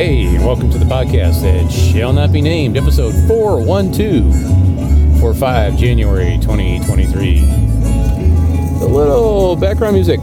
Hey, 0.00 0.24
and 0.34 0.46
welcome 0.46 0.70
to 0.70 0.78
the 0.78 0.86
podcast 0.86 1.42
that 1.42 1.70
shall 1.70 2.14
not 2.14 2.32
be 2.32 2.40
named, 2.40 2.78
episode 2.78 3.12
412 3.28 5.20
for 5.20 5.34
5 5.34 5.76
January 5.76 6.38
2023. 6.40 7.40
A 8.80 8.86
little 8.86 9.56
background 9.56 9.96
music 9.96 10.22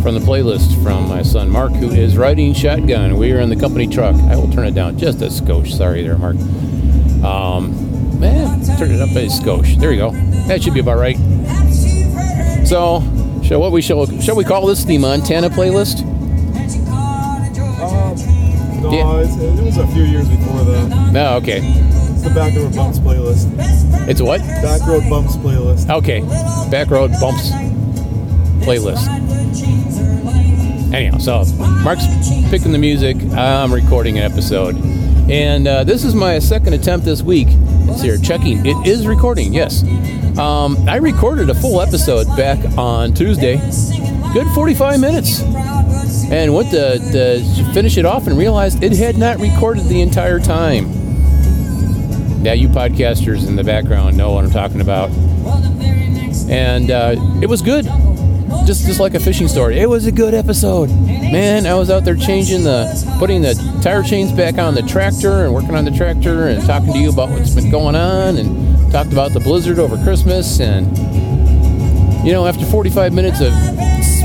from 0.00 0.14
the 0.14 0.20
playlist 0.20 0.80
from 0.84 1.08
my 1.08 1.22
son 1.22 1.50
Mark, 1.50 1.72
who 1.72 1.90
is 1.90 2.16
riding 2.16 2.54
shotgun. 2.54 3.16
We 3.16 3.32
are 3.32 3.40
in 3.40 3.48
the 3.48 3.56
company 3.56 3.88
truck. 3.88 4.14
I 4.14 4.36
will 4.36 4.48
turn 4.52 4.64
it 4.64 4.76
down 4.76 4.96
just 4.96 5.20
a 5.22 5.26
skosh. 5.26 5.76
Sorry 5.76 6.04
there, 6.04 6.16
Mark. 6.16 6.36
Um, 7.24 8.20
man, 8.20 8.64
turn 8.78 8.92
it 8.92 9.00
up 9.00 9.08
a 9.08 9.26
skosh. 9.26 9.76
There 9.76 9.90
you 9.90 9.98
go. 9.98 10.12
That 10.46 10.62
should 10.62 10.72
be 10.72 10.78
about 10.78 10.98
right. 10.98 11.16
So, 12.64 13.02
shall 13.42 13.58
what 13.58 13.72
we 13.72 13.82
shall 13.82 14.06
shall 14.20 14.36
we 14.36 14.44
call 14.44 14.68
this 14.68 14.84
the 14.84 14.98
Montana 14.98 15.50
playlist? 15.50 16.13
No, 18.84 18.92
Yeah. 18.92 19.20
it 19.20 19.64
was 19.64 19.78
a 19.78 19.86
few 19.88 20.02
years 20.04 20.28
before 20.28 20.62
that. 20.64 21.10
No, 21.12 21.34
okay. 21.36 21.60
It's 21.62 22.22
the 22.22 22.30
Back 22.30 22.54
Road 22.54 22.74
Bumps 22.74 22.98
playlist. 22.98 23.48
It's 24.08 24.20
what? 24.20 24.40
Back 24.40 24.86
Road 24.86 25.08
Bumps 25.08 25.36
playlist. 25.36 25.88
Okay. 25.90 26.20
Back 26.70 26.90
road 26.90 27.10
bumps 27.20 27.50
playlist. 28.64 29.08
Anyhow, 30.92 31.18
so 31.18 31.44
Mark's 31.82 32.04
picking 32.50 32.72
the 32.72 32.78
music. 32.78 33.16
I'm 33.32 33.72
recording 33.72 34.18
an 34.18 34.30
episode, 34.30 34.76
and 35.30 35.66
uh, 35.66 35.84
this 35.84 36.04
is 36.04 36.14
my 36.14 36.38
second 36.38 36.74
attempt 36.74 37.04
this 37.06 37.22
week. 37.22 37.48
It's 37.50 38.02
here 38.02 38.18
checking. 38.18 38.64
It 38.66 38.86
is 38.86 39.06
recording. 39.06 39.52
Yes. 39.54 39.82
Um, 40.38 40.76
I 40.88 40.96
recorded 40.96 41.48
a 41.50 41.54
full 41.54 41.80
episode 41.80 42.26
back 42.36 42.58
on 42.78 43.14
Tuesday. 43.14 43.56
Good 44.34 44.48
45 44.48 44.98
minutes. 44.98 45.42
And 46.32 46.52
went 46.52 46.72
to, 46.72 47.70
finish 47.72 47.96
it 47.96 48.04
off 48.04 48.26
and 48.26 48.36
realized 48.36 48.82
it 48.82 48.90
had 48.90 49.16
not 49.16 49.38
recorded 49.38 49.84
the 49.84 50.00
entire 50.00 50.40
time. 50.40 50.90
Now, 52.42 52.50
you 52.50 52.68
podcasters 52.68 53.46
in 53.46 53.54
the 53.54 53.62
background 53.62 54.16
know 54.16 54.32
what 54.32 54.44
I'm 54.44 54.50
talking 54.50 54.80
about. 54.80 55.10
And 56.50 56.90
uh, 56.90 57.14
it 57.40 57.48
was 57.48 57.62
good. 57.62 57.84
Just 58.66 58.86
just 58.86 58.98
like 58.98 59.14
a 59.14 59.20
fishing 59.20 59.46
story. 59.46 59.78
It 59.78 59.88
was 59.88 60.06
a 60.06 60.12
good 60.12 60.34
episode. 60.34 60.88
Man, 60.88 61.64
I 61.64 61.74
was 61.74 61.88
out 61.88 62.04
there 62.04 62.16
changing 62.16 62.64
the 62.64 63.16
putting 63.20 63.40
the 63.40 63.54
tire 63.82 64.02
chains 64.02 64.32
back 64.32 64.58
on 64.58 64.74
the 64.74 64.82
tractor 64.82 65.44
and 65.44 65.54
working 65.54 65.76
on 65.76 65.84
the 65.84 65.92
tractor 65.92 66.48
and 66.48 66.60
talking 66.66 66.92
to 66.92 66.98
you 66.98 67.10
about 67.10 67.30
what's 67.30 67.54
been 67.54 67.70
going 67.70 67.94
on 67.94 68.36
and 68.38 68.90
talked 68.90 69.12
about 69.12 69.32
the 69.32 69.40
blizzard 69.40 69.78
over 69.78 69.96
Christmas 70.02 70.58
and 70.58 70.86
you 72.26 72.32
know, 72.32 72.46
after 72.46 72.64
45 72.64 73.12
minutes 73.12 73.40
of 73.40 73.52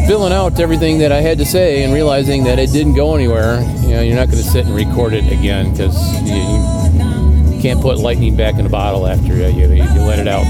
spilling 0.06 0.34
out 0.34 0.60
everything 0.60 1.00
that 1.00 1.12
I 1.12 1.22
had 1.22 1.38
to 1.38 1.46
say 1.46 1.84
and 1.84 1.94
realizing 1.94 2.44
that 2.46 2.60
it 2.60 2.72
didn't 2.72 2.96
go 2.96 3.16
anywhere, 3.16 3.62
you 3.82 3.90
know, 3.90 4.02
you're 4.02 4.16
not 4.16 4.28
going 4.28 4.44
to 4.44 4.50
sit 4.50 4.66
and 4.66 4.76
record 4.76 5.14
it 5.14 5.32
again 5.32 5.72
because 5.72 5.96
you, 6.24 7.56
you 7.56 7.62
can't 7.62 7.82
put 7.82 7.98
lightning 7.98 8.36
back 8.36 8.56
in 8.56 8.66
a 8.66 8.70
bottle 8.70 9.08
after 9.08 9.36
you, 9.36 9.48
you, 9.48 9.68
you 9.68 10.02
let 10.02 10.20
it 10.20 10.28
out. 10.28 10.46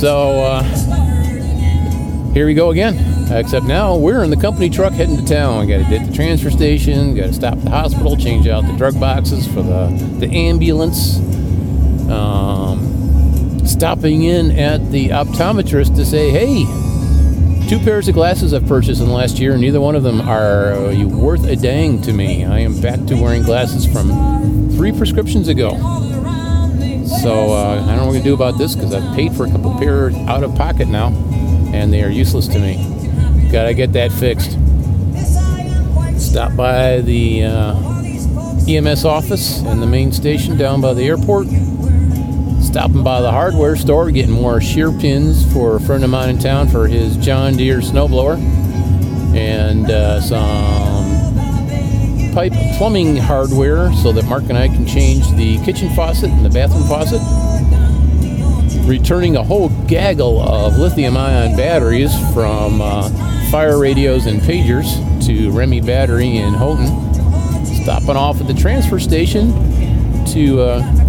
So 0.00 0.42
uh, 0.42 0.62
here 2.32 2.46
we 2.46 2.54
go 2.54 2.70
again. 2.70 3.12
Except 3.30 3.64
now 3.64 3.96
we're 3.96 4.22
in 4.22 4.30
the 4.30 4.36
company 4.36 4.68
truck 4.68 4.92
heading 4.92 5.16
to 5.16 5.24
town. 5.24 5.66
Got 5.66 5.78
to 5.78 5.84
hit 5.84 6.06
the 6.06 6.12
transfer 6.12 6.50
station. 6.50 7.14
Got 7.14 7.26
to 7.26 7.32
stop 7.32 7.54
at 7.54 7.64
the 7.64 7.70
hospital, 7.70 8.16
change 8.16 8.46
out 8.46 8.66
the 8.66 8.76
drug 8.76 9.00
boxes 9.00 9.46
for 9.46 9.62
the 9.62 9.86
the 10.18 10.28
ambulance. 10.30 11.18
Um, 12.10 13.60
stopping 13.64 14.24
in 14.24 14.50
at 14.58 14.90
the 14.90 15.08
optometrist 15.08 15.96
to 15.96 16.04
say, 16.04 16.30
"Hey, 16.30 16.64
two 17.68 17.78
pairs 17.78 18.08
of 18.08 18.14
glasses 18.14 18.52
I've 18.52 18.66
purchased 18.66 19.00
in 19.00 19.06
the 19.06 19.12
last 19.12 19.38
year. 19.38 19.52
and 19.52 19.60
Neither 19.60 19.80
one 19.80 19.96
of 19.96 20.02
them 20.02 20.20
are 20.20 20.72
uh, 20.72 21.06
worth 21.06 21.44
a 21.44 21.56
dang 21.56 22.00
to 22.02 22.12
me. 22.12 22.44
I 22.44 22.60
am 22.60 22.80
back 22.80 23.04
to 23.06 23.14
wearing 23.14 23.42
glasses 23.42 23.86
from 23.86 24.70
three 24.70 24.92
prescriptions 24.92 25.48
ago." 25.48 25.70
So 27.22 27.52
uh, 27.52 27.82
I 27.82 27.86
don't 27.86 27.86
know 27.86 27.96
what 27.96 28.06
we're 28.06 28.12
gonna 28.12 28.24
do 28.24 28.34
about 28.34 28.58
this 28.58 28.74
because 28.74 28.92
I've 28.92 29.14
paid 29.14 29.34
for 29.34 29.46
a 29.46 29.50
couple 29.50 29.76
pairs 29.78 30.14
out 30.28 30.42
of 30.42 30.54
pocket 30.56 30.88
now, 30.88 31.08
and 31.72 31.92
they 31.92 32.02
are 32.02 32.10
useless 32.10 32.48
to 32.48 32.58
me. 32.58 33.50
Gotta 33.50 33.72
get 33.74 33.92
that 33.92 34.12
fixed. 34.12 34.58
Stop 36.20 36.56
by 36.56 37.00
the 37.00 37.44
uh, 37.44 37.74
EMS 38.68 39.04
office 39.04 39.60
and 39.60 39.80
the 39.80 39.86
main 39.86 40.12
station 40.12 40.56
down 40.56 40.80
by 40.80 40.92
the 40.92 41.04
airport. 41.04 41.46
Stopping 42.74 43.04
by 43.04 43.20
the 43.20 43.30
hardware 43.30 43.76
store, 43.76 44.10
getting 44.10 44.32
more 44.32 44.60
shear 44.60 44.90
pins 44.90 45.46
for 45.52 45.76
a 45.76 45.80
friend 45.80 46.02
of 46.02 46.10
mine 46.10 46.28
in 46.28 46.40
town 46.40 46.66
for 46.66 46.88
his 46.88 47.16
John 47.18 47.56
Deere 47.56 47.78
snowblower, 47.78 48.36
and 49.32 49.88
uh, 49.88 50.20
some 50.20 51.04
pipe 52.34 52.52
plumbing 52.76 53.16
hardware 53.16 53.92
so 53.92 54.10
that 54.10 54.24
Mark 54.24 54.42
and 54.48 54.58
I 54.58 54.66
can 54.66 54.84
change 54.88 55.30
the 55.36 55.64
kitchen 55.64 55.88
faucet 55.94 56.30
and 56.30 56.44
the 56.44 56.50
bathroom 56.50 56.82
faucet. 56.88 57.20
Returning 58.88 59.36
a 59.36 59.44
whole 59.44 59.68
gaggle 59.86 60.40
of 60.42 60.76
lithium 60.76 61.16
ion 61.16 61.56
batteries 61.56 62.12
from 62.32 62.80
uh, 62.80 63.08
fire 63.52 63.78
radios 63.78 64.26
and 64.26 64.40
pagers 64.40 64.96
to 65.28 65.52
Remy 65.52 65.82
Battery 65.82 66.38
in 66.38 66.52
Houghton. 66.54 66.88
Stopping 67.84 68.16
off 68.16 68.40
at 68.40 68.48
the 68.48 68.54
transfer 68.54 68.98
station 68.98 69.52
to 70.26 70.60
uh, 70.60 71.03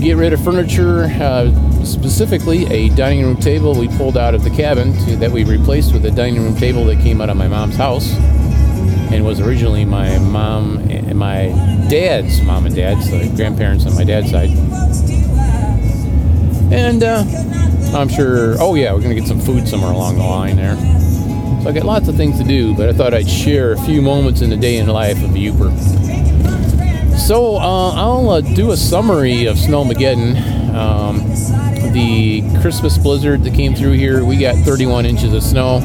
get 0.00 0.16
rid 0.16 0.32
of 0.32 0.42
furniture, 0.42 1.04
uh, 1.20 1.50
specifically 1.84 2.66
a 2.66 2.88
dining 2.90 3.24
room 3.24 3.36
table 3.36 3.74
we 3.74 3.88
pulled 3.96 4.16
out 4.16 4.34
of 4.34 4.44
the 4.44 4.50
cabin 4.50 4.92
to, 5.04 5.16
that 5.16 5.30
we 5.30 5.44
replaced 5.44 5.92
with 5.92 6.04
a 6.04 6.10
dining 6.10 6.42
room 6.42 6.56
table 6.56 6.84
that 6.84 6.96
came 7.00 7.20
out 7.20 7.30
of 7.30 7.36
my 7.36 7.48
mom's 7.48 7.76
house 7.76 8.12
and 9.12 9.24
was 9.24 9.40
originally 9.40 9.84
my 9.84 10.18
mom 10.18 10.78
and 10.90 11.16
my 11.18 11.46
dad's 11.88 12.42
mom 12.42 12.66
and 12.66 12.74
dad's, 12.74 13.08
so 13.08 13.36
grandparents 13.36 13.86
on 13.86 13.94
my 13.94 14.04
dad's 14.04 14.30
side. 14.30 14.50
And 16.72 17.02
uh, 17.02 17.24
I'm 17.96 18.08
sure, 18.08 18.56
oh 18.60 18.74
yeah, 18.74 18.92
we're 18.92 19.02
gonna 19.02 19.14
get 19.14 19.28
some 19.28 19.40
food 19.40 19.68
somewhere 19.68 19.92
along 19.92 20.16
the 20.16 20.24
line 20.24 20.56
there. 20.56 20.76
So 21.62 21.70
I 21.70 21.72
got 21.72 21.84
lots 21.84 22.08
of 22.08 22.16
things 22.16 22.36
to 22.38 22.44
do, 22.44 22.74
but 22.74 22.88
I 22.88 22.92
thought 22.92 23.14
I'd 23.14 23.28
share 23.28 23.72
a 23.72 23.78
few 23.82 24.02
moments 24.02 24.40
in 24.40 24.50
the 24.50 24.56
day 24.56 24.78
in 24.78 24.86
the 24.86 24.92
life 24.92 25.22
of 25.22 25.30
a 25.30 25.38
Yooper. 25.38 26.23
So 27.18 27.56
uh, 27.56 27.92
I'll 27.94 28.30
uh, 28.30 28.40
do 28.40 28.72
a 28.72 28.76
summary 28.76 29.46
of 29.46 29.56
Snowmageddon. 29.56 30.74
Um, 30.74 31.18
the 31.92 32.42
Christmas 32.60 32.98
blizzard 32.98 33.44
that 33.44 33.54
came 33.54 33.74
through 33.74 33.92
here, 33.92 34.24
we 34.24 34.36
got 34.36 34.56
31 34.64 35.06
inches 35.06 35.32
of 35.32 35.42
snow. 35.42 35.80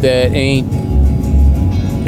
That 0.00 0.32
ain't 0.32 0.72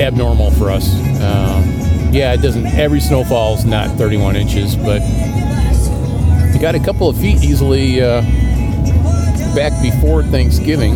abnormal 0.00 0.52
for 0.52 0.70
us. 0.70 0.94
Um, 0.94 2.12
yeah, 2.12 2.32
it 2.32 2.40
doesn't. 2.40 2.66
Every 2.66 3.00
snowfall's 3.00 3.64
not 3.64 3.96
31 3.98 4.36
inches, 4.36 4.76
but 4.76 5.02
you 6.54 6.60
got 6.60 6.74
a 6.74 6.80
couple 6.82 7.08
of 7.08 7.18
feet 7.18 7.42
easily 7.42 8.00
uh, 8.00 8.22
back 9.54 9.72
before 9.82 10.22
Thanksgiving, 10.22 10.94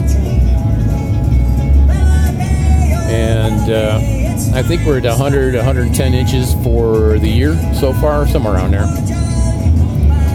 and 3.11 3.71
uh, 3.71 4.20
I 4.49 4.63
think 4.63 4.87
we're 4.87 4.99
at 4.99 5.05
100, 5.05 5.55
110 5.55 6.15
inches 6.15 6.55
for 6.65 7.19
the 7.19 7.29
year 7.29 7.55
so 7.75 7.93
far, 7.95 8.27
somewhere 8.27 8.55
around 8.55 8.73
there. 8.73 8.87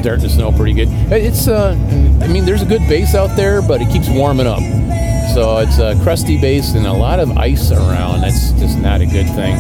Starting 0.02 0.24
to 0.24 0.30
snow 0.30 0.52
pretty 0.52 0.74
good. 0.74 0.90
It's, 1.12 1.48
uh, 1.48 1.72
I 2.22 2.28
mean, 2.28 2.46
there's 2.46 2.62
a 2.62 2.66
good 2.66 2.88
base 2.88 3.16
out 3.16 3.36
there, 3.36 3.62
but 3.62 3.82
it 3.82 3.90
keeps 3.90 4.08
warming 4.10 4.48
up. 4.48 4.62
So 5.34 5.58
it's 5.58 5.80
a 5.80 6.00
crusty 6.04 6.40
base 6.40 6.76
and 6.76 6.86
a 6.86 6.94
lot 6.94 7.20
of 7.20 7.38
ice 7.38 7.72
around. 7.72 8.22
That's 8.22 8.52
just 8.54 8.78
not 8.80 9.02
a 9.02 9.06
good 9.06 9.28
thing. 9.36 9.58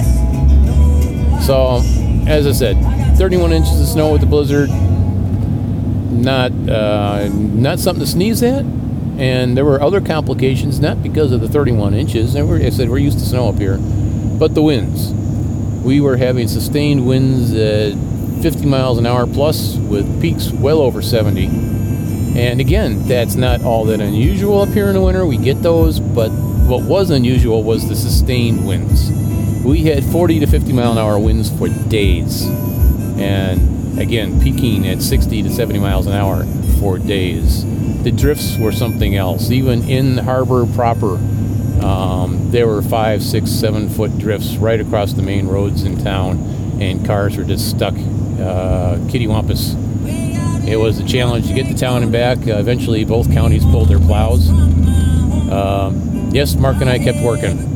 So, 1.41 1.81
as 2.27 2.47
I 2.47 2.51
said, 2.51 2.77
31 3.17 3.51
inches 3.51 3.81
of 3.81 3.87
snow 3.87 4.11
with 4.11 4.21
the 4.21 4.27
blizzard. 4.27 4.69
Not 4.69 6.51
uh, 6.51 7.29
not 7.33 7.79
something 7.79 8.05
to 8.05 8.09
sneeze 8.09 8.41
at. 8.41 8.63
And 9.17 9.55
there 9.55 9.63
were 9.63 9.81
other 9.81 10.01
complications, 10.01 10.79
not 10.79 11.01
because 11.01 11.31
of 11.31 11.41
the 11.41 11.47
31 11.47 11.93
inches. 11.93 12.35
And 12.35 12.49
we're, 12.49 12.61
I 12.61 12.69
said 12.69 12.89
we're 12.89 12.97
used 12.97 13.19
to 13.19 13.25
snow 13.25 13.49
up 13.49 13.55
here, 13.55 13.77
but 14.37 14.53
the 14.53 14.61
winds. 14.61 15.11
We 15.83 16.01
were 16.01 16.17
having 16.17 16.47
sustained 16.47 17.05
winds 17.05 17.53
at 17.53 17.93
50 18.41 18.65
miles 18.65 18.97
an 18.97 19.05
hour 19.05 19.27
plus, 19.27 19.75
with 19.75 20.21
peaks 20.21 20.51
well 20.51 20.81
over 20.81 21.01
70. 21.01 21.45
And 22.37 22.59
again, 22.59 23.07
that's 23.07 23.35
not 23.35 23.63
all 23.63 23.85
that 23.85 24.01
unusual 24.01 24.61
up 24.61 24.69
here 24.69 24.87
in 24.87 24.93
the 24.93 25.01
winter. 25.01 25.25
We 25.25 25.37
get 25.37 25.61
those, 25.61 25.99
but 25.99 26.29
what 26.29 26.83
was 26.83 27.09
unusual 27.09 27.63
was 27.63 27.87
the 27.87 27.95
sustained 27.95 28.67
winds. 28.67 29.09
We 29.63 29.83
had 29.83 30.03
40 30.03 30.41
to 30.41 30.47
50 30.47 30.73
mile 30.73 30.91
an 30.91 30.97
hour 30.97 31.17
winds 31.17 31.49
for 31.49 31.69
days. 31.69 32.45
And 33.17 33.99
again, 33.99 34.41
peaking 34.41 34.87
at 34.87 35.01
60 35.01 35.43
to 35.43 35.49
70 35.49 35.79
miles 35.79 36.07
an 36.07 36.13
hour 36.13 36.45
for 36.79 36.97
days. 36.97 37.63
The 38.03 38.11
drifts 38.11 38.57
were 38.57 38.71
something 38.71 39.15
else. 39.15 39.49
Even 39.49 39.87
in 39.89 40.15
the 40.15 40.23
harbor 40.23 40.65
proper, 40.65 41.17
um, 42.25 42.51
there 42.51 42.67
were 42.67 42.81
five, 42.81 43.23
six, 43.23 43.51
seven 43.51 43.89
foot 43.89 44.17
drifts 44.17 44.55
right 44.57 44.79
across 44.79 45.13
the 45.13 45.21
main 45.21 45.47
roads 45.47 45.83
in 45.83 46.03
town, 46.03 46.37
and 46.81 47.05
cars 47.05 47.37
were 47.37 47.43
just 47.43 47.69
stuck 47.69 47.93
uh, 47.93 48.97
kittywampus. 49.07 49.75
It 50.67 50.77
was 50.77 50.99
a 50.99 51.05
challenge 51.05 51.47
to 51.47 51.53
get 51.53 51.67
to 51.67 51.75
town 51.75 52.03
and 52.03 52.11
back. 52.11 52.39
Uh, 52.39 52.57
eventually, 52.57 53.05
both 53.05 53.31
counties 53.31 53.63
pulled 53.65 53.87
their 53.87 53.99
plows. 53.99 54.49
Um, 54.49 56.29
yes, 56.31 56.55
Mark 56.55 56.77
and 56.81 56.89
I 56.89 56.97
kept 56.97 57.19
working. 57.19 57.73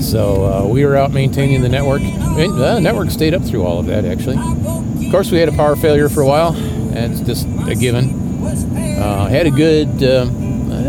So 0.00 0.44
uh, 0.44 0.68
we 0.68 0.84
were 0.84 0.96
out 0.96 1.10
maintaining 1.10 1.62
the 1.62 1.68
network. 1.68 2.02
And 2.02 2.56
the 2.58 2.78
network 2.78 3.10
stayed 3.10 3.34
up 3.34 3.42
through 3.42 3.64
all 3.64 3.80
of 3.80 3.86
that, 3.86 4.04
actually. 4.04 4.36
Of 4.36 5.10
course, 5.10 5.30
we 5.30 5.38
had 5.38 5.48
a 5.48 5.52
power 5.52 5.74
failure 5.76 6.08
for 6.08 6.20
a 6.20 6.26
while. 6.26 6.52
That's 6.52 7.20
just 7.20 7.46
a 7.66 7.74
given. 7.74 8.20
Uh, 8.98 9.26
had 9.26 9.46
a 9.46 9.50
good, 9.50 10.02
uh, 10.02 10.26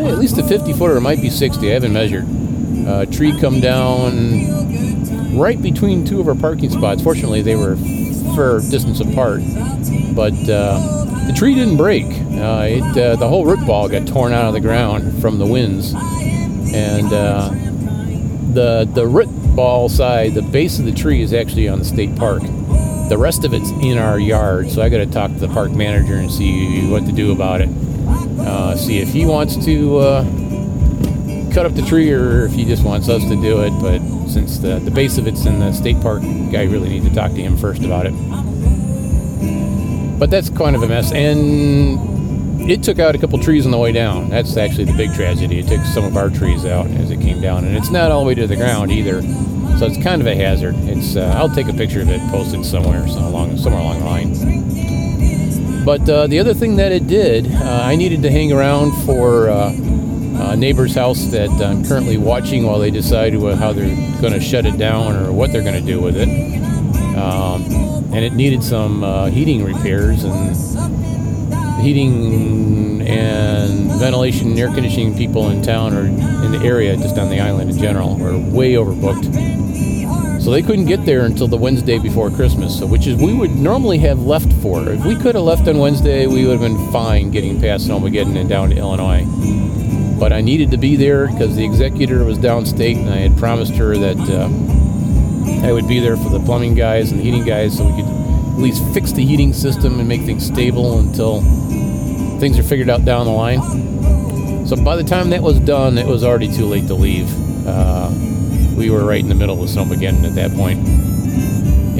at 0.07 0.19
least 0.19 0.37
a 0.37 0.43
50 0.43 0.73
footer, 0.73 0.97
it 0.97 1.01
might 1.01 1.21
be 1.21 1.29
60, 1.29 1.69
I 1.69 1.73
haven't 1.73 1.93
measured. 1.93 2.25
Uh, 2.87 3.05
tree 3.05 3.37
come 3.39 3.59
down 3.59 5.37
right 5.37 5.61
between 5.61 6.05
two 6.05 6.19
of 6.19 6.27
our 6.27 6.35
parking 6.35 6.69
spots. 6.69 7.01
Fortunately, 7.01 7.41
they 7.41 7.55
were 7.55 7.75
fair 8.35 8.59
distance 8.59 8.99
apart, 8.99 9.41
but 10.15 10.33
uh, 10.49 10.79
the 11.27 11.33
tree 11.35 11.55
didn't 11.55 11.77
break. 11.77 12.05
Uh, 12.05 12.67
it, 12.69 12.97
uh, 12.97 13.15
the 13.15 13.27
whole 13.27 13.45
root 13.45 13.65
ball 13.65 13.89
got 13.89 14.07
torn 14.07 14.33
out 14.33 14.45
of 14.45 14.53
the 14.53 14.61
ground 14.61 15.21
from 15.21 15.37
the 15.37 15.45
winds, 15.45 15.93
and 16.73 17.09
the 18.55 18.85
the 18.93 19.05
root 19.07 19.29
ball 19.55 19.89
side, 19.89 20.33
the 20.33 20.41
base 20.41 20.79
of 20.79 20.85
the 20.85 20.91
tree 20.91 21.21
is 21.21 21.33
actually 21.33 21.67
on 21.67 21.79
the 21.79 21.85
state 21.85 22.15
park. 22.15 22.41
The 23.09 23.17
rest 23.17 23.45
of 23.45 23.53
it's 23.53 23.69
in 23.69 23.97
our 23.97 24.19
yard, 24.19 24.71
so 24.71 24.81
I 24.81 24.89
got 24.89 24.97
to 24.97 25.05
talk 25.05 25.31
to 25.31 25.39
the 25.39 25.47
park 25.47 25.71
manager 25.71 26.15
and 26.15 26.31
see 26.31 26.89
what 26.89 27.05
to 27.05 27.11
do 27.11 27.31
about 27.31 27.61
it. 27.61 27.69
Uh, 28.39 28.75
see 28.75 28.99
if 28.99 29.09
he 29.09 29.25
wants 29.25 29.63
to 29.65 29.97
uh, 29.97 30.23
cut 31.55 31.65
up 31.65 31.73
the 31.73 31.81
tree 31.83 32.11
or 32.11 32.45
if 32.47 32.51
he 32.51 32.65
just 32.65 32.83
wants 32.83 33.07
us 33.07 33.23
to 33.23 33.41
do 33.41 33.61
it. 33.61 33.71
But 33.79 34.01
since 34.27 34.57
the, 34.57 34.77
the 34.79 34.91
base 34.91 35.17
of 35.17 35.25
it's 35.25 35.45
in 35.45 35.59
the 35.59 35.71
state 35.71 36.01
park, 36.01 36.21
I 36.21 36.63
really 36.63 36.89
need 36.89 37.03
to 37.03 37.15
talk 37.15 37.31
to 37.31 37.41
him 37.41 37.55
first 37.55 37.81
about 37.81 38.05
it. 38.05 38.13
But 40.19 40.29
that's 40.29 40.49
kind 40.49 40.75
of 40.75 40.83
a 40.83 40.87
mess. 40.89 41.13
And 41.13 42.69
it 42.69 42.83
took 42.83 42.99
out 42.99 43.15
a 43.15 43.17
couple 43.17 43.39
trees 43.39 43.65
on 43.65 43.71
the 43.71 43.77
way 43.77 43.93
down. 43.93 44.29
That's 44.29 44.57
actually 44.57 44.83
the 44.83 44.97
big 44.97 45.13
tragedy. 45.13 45.59
It 45.59 45.69
took 45.69 45.85
some 45.85 46.03
of 46.03 46.17
our 46.17 46.29
trees 46.29 46.65
out 46.65 46.87
as 46.87 47.09
it 47.09 47.21
came 47.21 47.39
down. 47.39 47.63
And 47.63 47.77
it's 47.77 47.89
not 47.89 48.11
all 48.11 48.23
the 48.23 48.27
way 48.27 48.35
to 48.35 48.47
the 48.47 48.57
ground 48.57 48.91
either. 48.91 49.21
So 49.79 49.85
it's 49.85 50.03
kind 50.03 50.21
of 50.21 50.27
a 50.27 50.35
hazard. 50.35 50.75
It's 50.79 51.15
uh, 51.15 51.35
I'll 51.37 51.47
take 51.47 51.69
a 51.69 51.73
picture 51.73 52.01
of 52.01 52.09
it, 52.09 52.19
post 52.31 52.53
it 52.53 52.65
somewhere, 52.65 53.07
so 53.07 53.19
along 53.19 53.57
somewhere 53.59 53.81
along 53.81 53.99
the 53.99 54.05
line. 54.05 55.85
But 55.85 56.09
uh, 56.09 56.27
the 56.27 56.39
other 56.39 56.53
thing 56.53 56.75
that 56.77 56.91
it 56.91 57.07
did, 57.07 57.49
uh, 57.49 57.81
I 57.83 57.95
needed 57.95 58.23
to 58.23 58.31
hang 58.31 58.51
around 58.51 58.91
for 59.05 59.49
uh, 60.45 60.55
neighbor's 60.55 60.93
house 60.93 61.25
that 61.25 61.49
I'm 61.49 61.83
currently 61.83 62.17
watching 62.17 62.65
while 62.65 62.79
they 62.79 62.91
decide 62.91 63.33
how 63.33 63.73
they're 63.73 63.95
going 64.21 64.33
to 64.33 64.39
shut 64.39 64.65
it 64.65 64.77
down 64.77 65.15
or 65.15 65.31
what 65.31 65.51
they're 65.51 65.63
going 65.63 65.81
to 65.81 65.85
do 65.85 65.99
with 65.99 66.15
it. 66.17 66.29
Um, 67.17 67.63
and 68.13 68.23
it 68.23 68.33
needed 68.33 68.63
some 68.63 69.03
uh, 69.03 69.27
heating 69.27 69.63
repairs 69.63 70.23
and 70.23 70.55
heating 71.81 73.01
and 73.01 73.91
ventilation 73.99 74.49
and 74.49 74.59
air 74.59 74.67
conditioning 74.67 75.17
people 75.17 75.49
in 75.49 75.61
town 75.61 75.93
or 75.93 76.05
in 76.05 76.51
the 76.51 76.61
area, 76.63 76.95
just 76.95 77.17
on 77.17 77.29
the 77.29 77.39
island 77.39 77.71
in 77.71 77.77
general, 77.77 78.17
were 78.17 78.37
way 78.37 78.73
overbooked. 78.73 80.41
So 80.41 80.51
they 80.51 80.61
couldn't 80.61 80.85
get 80.85 81.05
there 81.05 81.25
until 81.25 81.47
the 81.47 81.57
Wednesday 81.57 81.97
before 81.97 82.29
Christmas, 82.29 82.77
so 82.77 82.85
which 82.85 83.07
is 83.07 83.17
we 83.17 83.33
would 83.33 83.55
normally 83.55 83.97
have 83.99 84.21
left 84.21 84.51
for. 84.61 84.87
If 84.89 85.03
we 85.03 85.15
could 85.15 85.33
have 85.33 85.43
left 85.43 85.67
on 85.67 85.79
Wednesday, 85.79 86.27
we 86.27 86.45
would 86.45 86.59
have 86.59 86.61
been 86.61 86.91
fine 86.91 87.31
getting 87.31 87.59
past 87.59 87.87
Snowmageddon 87.87 88.37
and 88.37 88.47
down 88.47 88.69
to 88.69 88.77
Illinois. 88.77 89.25
But 90.19 90.31
I 90.31 90.41
needed 90.41 90.71
to 90.71 90.77
be 90.77 90.95
there 90.95 91.27
because 91.27 91.55
the 91.55 91.65
executor 91.65 92.23
was 92.23 92.37
downstate, 92.37 92.97
and 92.97 93.09
I 93.09 93.17
had 93.17 93.37
promised 93.37 93.73
her 93.75 93.97
that 93.97 94.17
uh, 94.17 95.67
I 95.67 95.71
would 95.71 95.87
be 95.87 95.99
there 95.99 96.15
for 96.15 96.29
the 96.29 96.39
plumbing 96.39 96.75
guys 96.75 97.11
and 97.11 97.19
the 97.19 97.23
heating 97.23 97.43
guys, 97.43 97.77
so 97.77 97.85
we 97.85 98.01
could 98.01 98.09
at 98.09 98.59
least 98.59 98.83
fix 98.93 99.11
the 99.11 99.25
heating 99.25 99.51
system 99.51 99.99
and 99.99 100.07
make 100.07 100.21
things 100.21 100.45
stable 100.45 100.99
until 100.99 101.41
things 102.39 102.57
are 102.57 102.63
figured 102.63 102.89
out 102.89 103.03
down 103.03 103.25
the 103.25 103.31
line. 103.31 104.65
So 104.65 104.77
by 104.77 104.95
the 104.95 105.03
time 105.03 105.29
that 105.31 105.43
was 105.43 105.59
done, 105.59 105.97
it 105.97 106.07
was 106.07 106.23
already 106.23 106.51
too 106.51 106.65
late 106.65 106.87
to 106.87 106.95
leave. 106.95 107.29
Uh, 107.67 108.09
we 108.77 108.89
were 108.89 109.03
right 109.03 109.19
in 109.19 109.27
the 109.27 109.35
middle 109.35 109.61
of 109.61 109.69
Snowmageddon 109.69 110.23
at 110.25 110.35
that 110.35 110.53
point. 110.53 110.79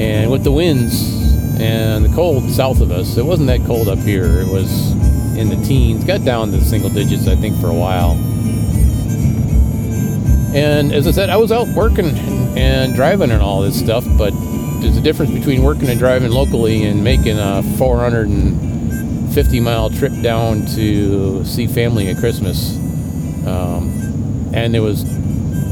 And 0.00 0.30
with 0.30 0.42
the 0.42 0.52
winds 0.52 1.22
and 1.60 2.04
the 2.04 2.14
cold 2.14 2.50
south 2.50 2.80
of 2.80 2.90
us, 2.90 3.16
it 3.16 3.24
wasn't 3.24 3.48
that 3.48 3.64
cold 3.66 3.88
up 3.88 3.98
here. 3.98 4.40
It 4.40 4.48
was 4.48 4.95
in 5.36 5.48
the 5.48 5.56
teens, 5.64 6.04
got 6.04 6.24
down 6.24 6.50
to 6.52 6.60
single 6.62 6.90
digits, 6.90 7.26
I 7.28 7.36
think, 7.36 7.60
for 7.60 7.68
a 7.68 7.74
while. 7.74 8.12
And 10.54 10.92
as 10.92 11.06
I 11.06 11.10
said, 11.10 11.28
I 11.28 11.36
was 11.36 11.52
out 11.52 11.68
working 11.68 12.16
and 12.56 12.94
driving 12.94 13.30
and 13.30 13.42
all 13.42 13.60
this 13.60 13.78
stuff, 13.78 14.06
but 14.16 14.32
there's 14.80 14.96
a 14.96 15.02
difference 15.02 15.32
between 15.32 15.62
working 15.62 15.88
and 15.88 15.98
driving 15.98 16.30
locally 16.30 16.84
and 16.84 17.04
making 17.04 17.38
a 17.38 17.62
450 17.76 19.60
mile 19.60 19.90
trip 19.90 20.12
down 20.22 20.64
to 20.74 21.44
see 21.44 21.66
family 21.66 22.08
at 22.08 22.16
Christmas. 22.16 22.76
Um, 23.46 24.50
and 24.54 24.72
there 24.72 24.82
was 24.82 25.04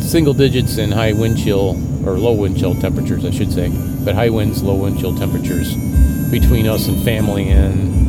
single 0.00 0.34
digits 0.34 0.76
in 0.76 0.92
high 0.92 1.12
wind 1.12 1.38
chill 1.38 1.70
or 2.06 2.18
low 2.18 2.32
wind 2.34 2.58
chill 2.58 2.74
temperatures, 2.74 3.24
I 3.24 3.30
should 3.30 3.52
say, 3.52 3.70
but 4.04 4.14
high 4.14 4.28
winds, 4.28 4.62
low 4.62 4.74
wind 4.74 5.00
chill 5.00 5.16
temperatures 5.16 5.74
between 6.30 6.66
us 6.66 6.88
and 6.88 7.02
family. 7.02 7.48
And 7.48 8.03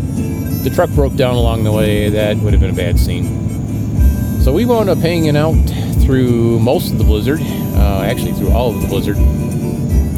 the 0.65 0.71
truck 0.71 0.89
broke 0.89 1.15
down 1.15 1.35
along 1.35 1.63
the 1.63 1.71
way. 1.71 2.09
That 2.09 2.37
would 2.37 2.51
have 2.51 2.59
been 2.59 2.71
a 2.71 2.73
bad 2.73 2.99
scene. 2.99 4.41
So 4.41 4.51
we 4.51 4.65
wound 4.65 4.89
up 4.89 4.97
hanging 4.97 5.37
out 5.37 5.53
through 6.01 6.59
most 6.59 6.91
of 6.91 6.97
the 6.97 7.03
blizzard, 7.03 7.39
uh, 7.39 8.01
actually 8.01 8.33
through 8.33 8.49
all 8.49 8.73
of 8.75 8.81
the 8.81 8.87
blizzard, 8.87 9.15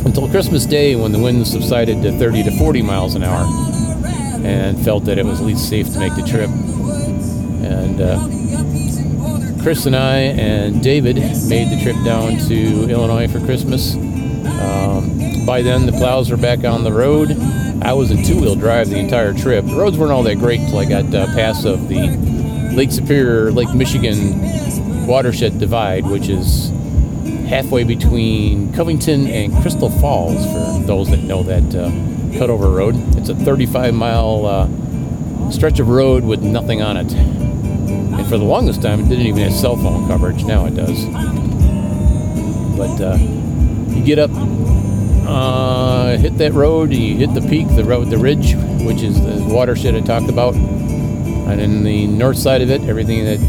until 0.05 0.29
Christmas 0.29 0.65
Day 0.65 0.95
when 0.95 1.11
the 1.11 1.19
winds 1.19 1.51
subsided 1.51 2.01
to 2.01 2.17
30 2.17 2.43
to 2.43 2.51
40 2.51 2.81
miles 2.81 3.15
an 3.15 3.23
hour 3.23 3.45
and 4.45 4.81
felt 4.85 5.03
that 5.03 5.17
it 5.17 5.25
was 5.25 5.41
at 5.41 5.45
least 5.45 5.67
safe 5.67 5.91
to 5.91 5.99
make 5.99 6.15
the 6.15 6.23
trip. 6.23 6.49
And 7.69 7.99
uh, 7.99 9.61
Chris 9.61 9.85
and 9.85 9.97
I 9.97 10.17
and 10.17 10.81
David 10.81 11.17
made 11.49 11.77
the 11.77 11.79
trip 11.83 11.97
down 12.05 12.37
to 12.47 12.89
Illinois 12.89 13.27
for 13.27 13.41
Christmas. 13.41 13.95
Um, 13.95 15.45
by 15.45 15.61
then, 15.61 15.85
the 15.85 15.91
plows 15.91 16.31
were 16.31 16.37
back 16.37 16.63
on 16.63 16.85
the 16.85 16.93
road. 16.93 17.35
I 17.81 17.93
was 17.93 18.11
in 18.11 18.23
two 18.23 18.39
wheel 18.39 18.55
drive 18.55 18.89
the 18.89 18.97
entire 18.97 19.33
trip. 19.33 19.65
The 19.65 19.75
roads 19.75 19.97
weren't 19.97 20.11
all 20.11 20.23
that 20.23 20.35
great 20.35 20.59
until 20.59 20.79
I 20.79 20.85
got 20.85 21.13
uh, 21.13 21.25
past 21.27 21.65
of 21.65 21.87
the 21.87 22.09
Lake 22.75 22.91
Superior, 22.91 23.51
Lake 23.51 23.73
Michigan 23.73 25.05
watershed 25.07 25.57
divide, 25.59 26.05
which 26.05 26.27
is 26.27 26.69
halfway 27.47 27.83
between 27.83 28.73
Covington 28.73 29.27
and 29.27 29.53
Crystal 29.61 29.89
Falls, 29.89 30.45
for 30.45 30.85
those 30.85 31.09
that 31.09 31.23
know 31.23 31.43
that 31.43 31.63
uh, 31.75 31.89
cutover 32.37 32.75
road. 32.75 32.95
It's 33.17 33.29
a 33.29 33.35
35 33.35 33.93
mile 33.93 34.45
uh, 34.45 35.51
stretch 35.51 35.79
of 35.79 35.87
road 35.87 36.23
with 36.23 36.43
nothing 36.43 36.81
on 36.81 36.97
it. 36.97 37.11
And 37.13 38.27
for 38.27 38.37
the 38.37 38.43
longest 38.43 38.81
time, 38.81 38.99
it 38.99 39.09
didn't 39.09 39.25
even 39.25 39.43
have 39.43 39.53
cell 39.53 39.77
phone 39.77 40.07
coverage. 40.07 40.43
Now 40.43 40.65
it 40.65 40.75
does. 40.75 41.05
But 42.77 43.01
uh, 43.01 43.17
you 43.95 44.03
get 44.03 44.19
up, 44.19 44.29
uh, 45.27 46.17
hit 46.17 46.37
that 46.37 46.53
road, 46.53 46.91
you 46.93 47.15
hit 47.15 47.33
the 47.33 47.47
peak, 47.47 47.67
the 47.75 47.83
road, 47.83 48.09
the 48.09 48.17
ridge, 48.17 48.55
which 48.85 49.01
is 49.01 49.21
the 49.21 49.53
watershed 49.53 49.95
I 49.95 50.01
talked 50.01 50.29
about. 50.29 50.55
And 50.55 51.59
in 51.59 51.83
the 51.83 52.07
north 52.07 52.37
side 52.37 52.61
of 52.61 52.69
it, 52.69 52.81
everything 52.83 53.25
that 53.25 53.39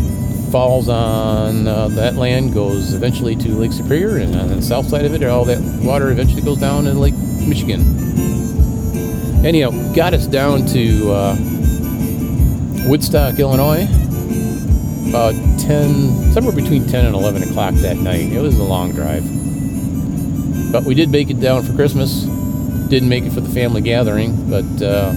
falls 0.50 0.88
on 0.88 1.68
uh, 1.68 1.88
that 1.88 2.16
land 2.16 2.54
goes 2.54 2.94
eventually 2.94 3.36
to 3.36 3.48
Lake 3.50 3.72
Superior, 3.72 4.18
and 4.18 4.34
on 4.34 4.48
the 4.48 4.62
south 4.62 4.88
side 4.88 5.04
of 5.04 5.14
it, 5.14 5.22
all 5.22 5.44
that 5.44 5.60
water 5.84 6.10
eventually 6.10 6.42
goes 6.42 6.58
down 6.58 6.86
in 6.86 6.98
Lake 6.98 7.14
Michigan. 7.46 7.80
Anyhow, 9.44 9.70
got 9.94 10.14
us 10.14 10.26
down 10.26 10.66
to 10.66 11.12
uh, 11.12 11.36
Woodstock, 12.88 13.38
Illinois, 13.38 13.84
about 15.08 15.34
10, 15.60 16.32
somewhere 16.32 16.54
between 16.54 16.86
10 16.86 17.06
and 17.06 17.14
11 17.14 17.44
o'clock 17.44 17.74
that 17.74 17.98
night. 17.98 18.32
It 18.32 18.40
was 18.40 18.58
a 18.58 18.64
long 18.64 18.92
drive. 18.92 19.24
But 20.70 20.84
we 20.84 20.94
did 20.94 21.10
make 21.10 21.30
it 21.30 21.40
down 21.40 21.62
for 21.62 21.74
Christmas. 21.74 22.22
Didn't 22.88 23.08
make 23.08 23.24
it 23.24 23.32
for 23.32 23.40
the 23.40 23.48
family 23.48 23.80
gathering, 23.80 24.48
but 24.48 24.64
uh, 24.82 25.12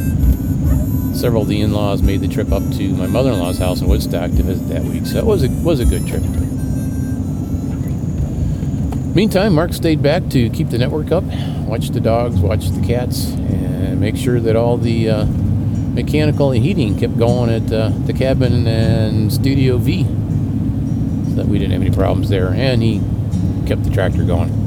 several 1.14 1.44
of 1.44 1.48
the 1.48 1.62
in-laws 1.62 2.02
made 2.02 2.22
the 2.22 2.28
trip 2.28 2.52
up 2.52 2.64
to 2.74 2.90
my 2.96 3.08
mother-in-law's 3.08 3.60
house 3.60 3.82
in 3.82 3.88
Woodstock 3.88 4.32
to 4.32 4.44
visit 4.44 4.68
that 4.70 4.84
week. 4.84 5.06
So 5.06 5.20
it 5.20 5.26
was 5.26 5.44
a 5.44 5.50
was 5.50 5.80
a 5.80 5.86
good 5.86 6.08
trip. 6.08 6.24
Meantime, 9.16 9.54
Mark 9.54 9.74
stayed 9.74 10.02
back 10.02 10.30
to 10.30 10.50
keep 10.52 10.70
the 10.70 10.78
network 10.78 11.12
up, 11.12 11.26
watch 11.66 11.90
the 11.90 12.00
dogs, 12.00 12.40
watch 12.40 12.70
the 12.70 12.86
cats, 12.86 13.34
and 13.34 14.00
make 14.00 14.16
sure 14.16 14.40
that 14.40 14.56
all 14.56 14.78
the 14.78 15.10
uh, 15.10 15.26
mechanical 15.26 16.52
and 16.52 16.64
heating 16.64 16.98
kept 16.98 17.18
going 17.18 17.50
at 17.50 17.72
uh, 17.74 17.90
the 18.06 18.14
cabin 18.14 18.66
and 18.68 19.32
Studio 19.32 19.78
V, 19.78 20.04
so 20.04 21.36
that 21.36 21.48
we 21.48 21.60
didn't 21.60 21.74
have 21.74 21.82
any 21.82 21.92
problems 21.92 22.30
there. 22.30 22.54
And 22.54 22.82
he 22.82 23.02
kept 23.68 23.84
the 23.84 23.92
tractor 23.92 24.24
going. 24.24 24.61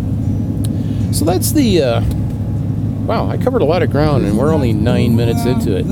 So 1.15 1.25
that's 1.25 1.53
the. 1.53 1.81
Uh, 1.81 2.01
wow, 3.07 3.29
I 3.29 3.37
covered 3.37 3.63
a 3.63 3.65
lot 3.65 3.85
of 3.85 3.91
ground, 3.93 4.27
and 4.27 4.37
we're 4.37 4.53
only 4.53 4.73
nine 4.73 5.15
minutes 5.15 5.45
into 5.45 5.77
it. 5.77 5.85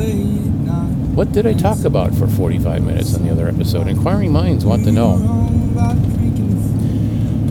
What 1.15 1.31
did 1.31 1.47
I 1.47 1.53
talk 1.53 1.85
about 1.85 2.13
for 2.13 2.27
45 2.27 2.83
minutes 2.83 3.15
on 3.15 3.25
the 3.25 3.31
other 3.31 3.47
episode? 3.47 3.87
Inquiring 3.87 4.33
minds 4.33 4.65
want 4.65 4.85
to 4.85 4.91
know. 4.91 5.19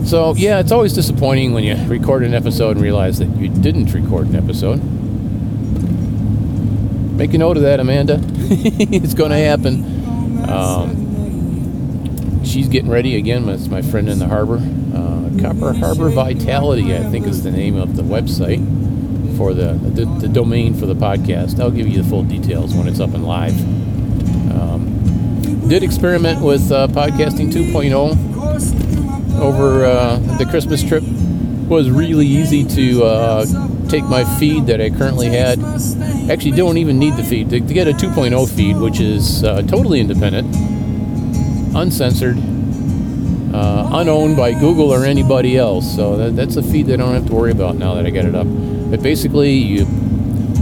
So, 0.04 0.34
yeah, 0.34 0.58
it's 0.60 0.70
always 0.72 0.92
disappointing 0.92 1.54
when 1.54 1.64
you 1.64 1.76
record 1.86 2.24
an 2.24 2.34
episode 2.34 2.72
and 2.72 2.82
realize 2.82 3.18
that 3.20 3.34
you 3.38 3.48
didn't 3.48 3.94
record 3.94 4.26
an 4.26 4.36
episode. 4.36 4.76
Make 7.16 7.32
a 7.32 7.38
note 7.38 7.56
of 7.56 7.62
that, 7.62 7.80
Amanda. 7.80 8.20
it's 8.34 9.14
going 9.14 9.30
to 9.30 9.38
happen. 9.38 10.44
Um, 10.46 12.44
she's 12.44 12.68
getting 12.68 12.90
ready 12.90 13.16
again. 13.16 13.46
That's 13.46 13.68
my 13.68 13.80
friend 13.80 14.10
in 14.10 14.18
the 14.18 14.28
harbor. 14.28 14.56
Uh, 14.56 15.11
Copper 15.42 15.72
Harbor 15.72 16.08
Vitality, 16.08 16.94
I 16.94 17.02
think, 17.10 17.26
is 17.26 17.42
the 17.42 17.50
name 17.50 17.74
of 17.74 17.96
the 17.96 18.02
website 18.02 18.64
for 19.36 19.52
the, 19.54 19.72
the 19.72 20.04
the 20.04 20.28
domain 20.28 20.72
for 20.72 20.86
the 20.86 20.94
podcast. 20.94 21.58
I'll 21.58 21.72
give 21.72 21.88
you 21.88 22.00
the 22.00 22.08
full 22.08 22.22
details 22.22 22.74
when 22.74 22.86
it's 22.86 23.00
up 23.00 23.12
and 23.12 23.24
live. 23.24 23.60
Um, 24.52 25.68
did 25.68 25.82
experiment 25.82 26.40
with 26.42 26.70
uh, 26.70 26.86
podcasting 26.86 27.50
2.0 27.50 29.40
over 29.40 29.84
uh, 29.84 30.18
the 30.38 30.44
Christmas 30.44 30.82
trip. 30.84 31.02
Was 31.68 31.90
really 31.90 32.26
easy 32.26 32.64
to 32.64 33.02
uh, 33.04 33.44
take 33.88 34.04
my 34.04 34.24
feed 34.38 34.66
that 34.66 34.80
I 34.80 34.90
currently 34.90 35.26
had. 35.26 35.58
Actually, 36.30 36.52
don't 36.52 36.76
even 36.76 37.00
need 37.00 37.16
the 37.16 37.24
feed 37.24 37.50
to, 37.50 37.58
to 37.58 37.74
get 37.74 37.88
a 37.88 37.92
2.0 37.92 38.48
feed, 38.54 38.76
which 38.76 39.00
is 39.00 39.42
uh, 39.42 39.62
totally 39.62 39.98
independent, 39.98 40.54
uncensored, 41.74 42.36
uh, 43.52 43.88
unowned 43.92 44.36
by 44.36 44.52
Google 44.52 44.92
or 44.92 45.04
anybody 45.04 45.56
else. 45.56 45.94
So 45.94 46.16
that, 46.16 46.36
that's 46.36 46.56
a 46.56 46.62
feed 46.62 46.86
that 46.86 46.94
I 46.94 47.04
don't 47.04 47.14
have 47.14 47.26
to 47.26 47.34
worry 47.34 47.52
about 47.52 47.76
now 47.76 47.94
that 47.94 48.06
I 48.06 48.10
got 48.10 48.24
it 48.24 48.34
up. 48.34 48.46
But 48.90 49.02
basically, 49.02 49.52
you 49.52 49.86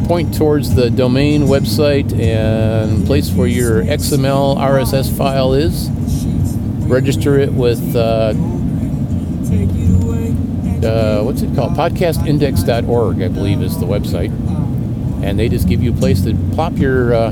point 0.06 0.36
towards 0.36 0.74
the 0.74 0.90
domain 0.90 1.42
website 1.42 2.18
and 2.18 3.06
place 3.06 3.30
where 3.30 3.46
your 3.46 3.84
XML 3.84 4.56
RSS 4.56 5.16
file 5.16 5.52
is. 5.52 5.88
Register 6.88 7.38
it 7.38 7.52
with 7.52 7.94
uh, 7.94 8.34
uh, 10.84 11.22
what's 11.22 11.42
it 11.42 11.54
called? 11.54 11.74
Podcastindex.org, 11.74 13.22
I 13.22 13.28
believe, 13.28 13.62
is 13.62 13.78
the 13.78 13.86
website, 13.86 14.32
and 15.22 15.38
they 15.38 15.48
just 15.48 15.68
give 15.68 15.82
you 15.82 15.92
a 15.92 15.96
place 15.96 16.22
to 16.24 16.34
plop 16.54 16.76
your 16.78 17.14
uh, 17.14 17.30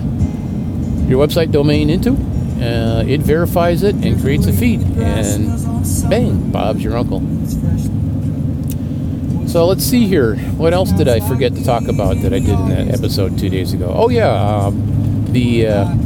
your 1.09 1.27
website 1.27 1.50
domain 1.50 1.91
into. 1.91 2.28
Uh, 2.61 3.05
it 3.07 3.21
verifies 3.21 3.83
it 3.83 3.95
and 3.95 4.21
creates 4.21 4.47
a 4.47 4.53
feed, 4.53 4.81
and 4.99 5.49
bang, 6.11 6.50
Bob's 6.50 6.83
your 6.83 6.97
uncle. 6.97 7.21
So 9.49 9.65
let's 9.67 9.85
see 9.85 10.07
here. 10.07 10.37
What 10.37 10.75
else 10.75 10.93
did 10.93 11.09
I 11.09 11.21
forget 11.21 11.55
to 11.55 11.65
talk 11.65 11.88
about 11.88 12.21
that 12.23 12.35
I 12.35 12.38
did 12.38 12.50
in 12.50 12.69
that 12.69 12.88
episode 12.93 13.38
two 13.38 13.49
days 13.49 13.73
ago? 13.73 13.91
Oh 13.95 14.11
yeah, 14.11 14.29
um, 14.29 15.25
the 15.31 15.67
uh, 15.67 15.97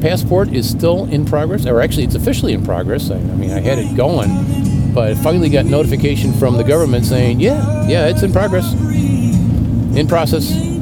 passport 0.00 0.52
is 0.52 0.68
still 0.70 1.06
in 1.06 1.24
progress, 1.24 1.66
or 1.66 1.80
actually, 1.80 2.04
it's 2.04 2.14
officially 2.14 2.52
in 2.52 2.62
progress. 2.64 3.10
I, 3.10 3.16
I 3.16 3.18
mean, 3.18 3.50
I 3.50 3.60
had 3.60 3.78
it 3.78 3.96
going, 3.96 4.92
but 4.92 5.10
I 5.10 5.14
finally 5.14 5.48
got 5.48 5.64
notification 5.64 6.32
from 6.34 6.56
the 6.56 6.64
government 6.64 7.06
saying, 7.06 7.40
yeah, 7.40 7.88
yeah, 7.88 8.06
it's 8.06 8.22
in 8.22 8.32
progress, 8.32 8.72
in 8.74 10.06
process. 10.06 10.73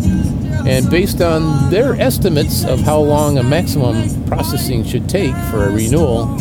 And 0.67 0.89
based 0.89 1.21
on 1.21 1.71
their 1.71 1.95
estimates 2.01 2.65
of 2.65 2.81
how 2.81 3.01
long 3.01 3.39
a 3.39 3.43
maximum 3.43 4.25
processing 4.27 4.85
should 4.85 5.09
take 5.09 5.35
for 5.51 5.65
a 5.65 5.71
renewal, 5.71 6.37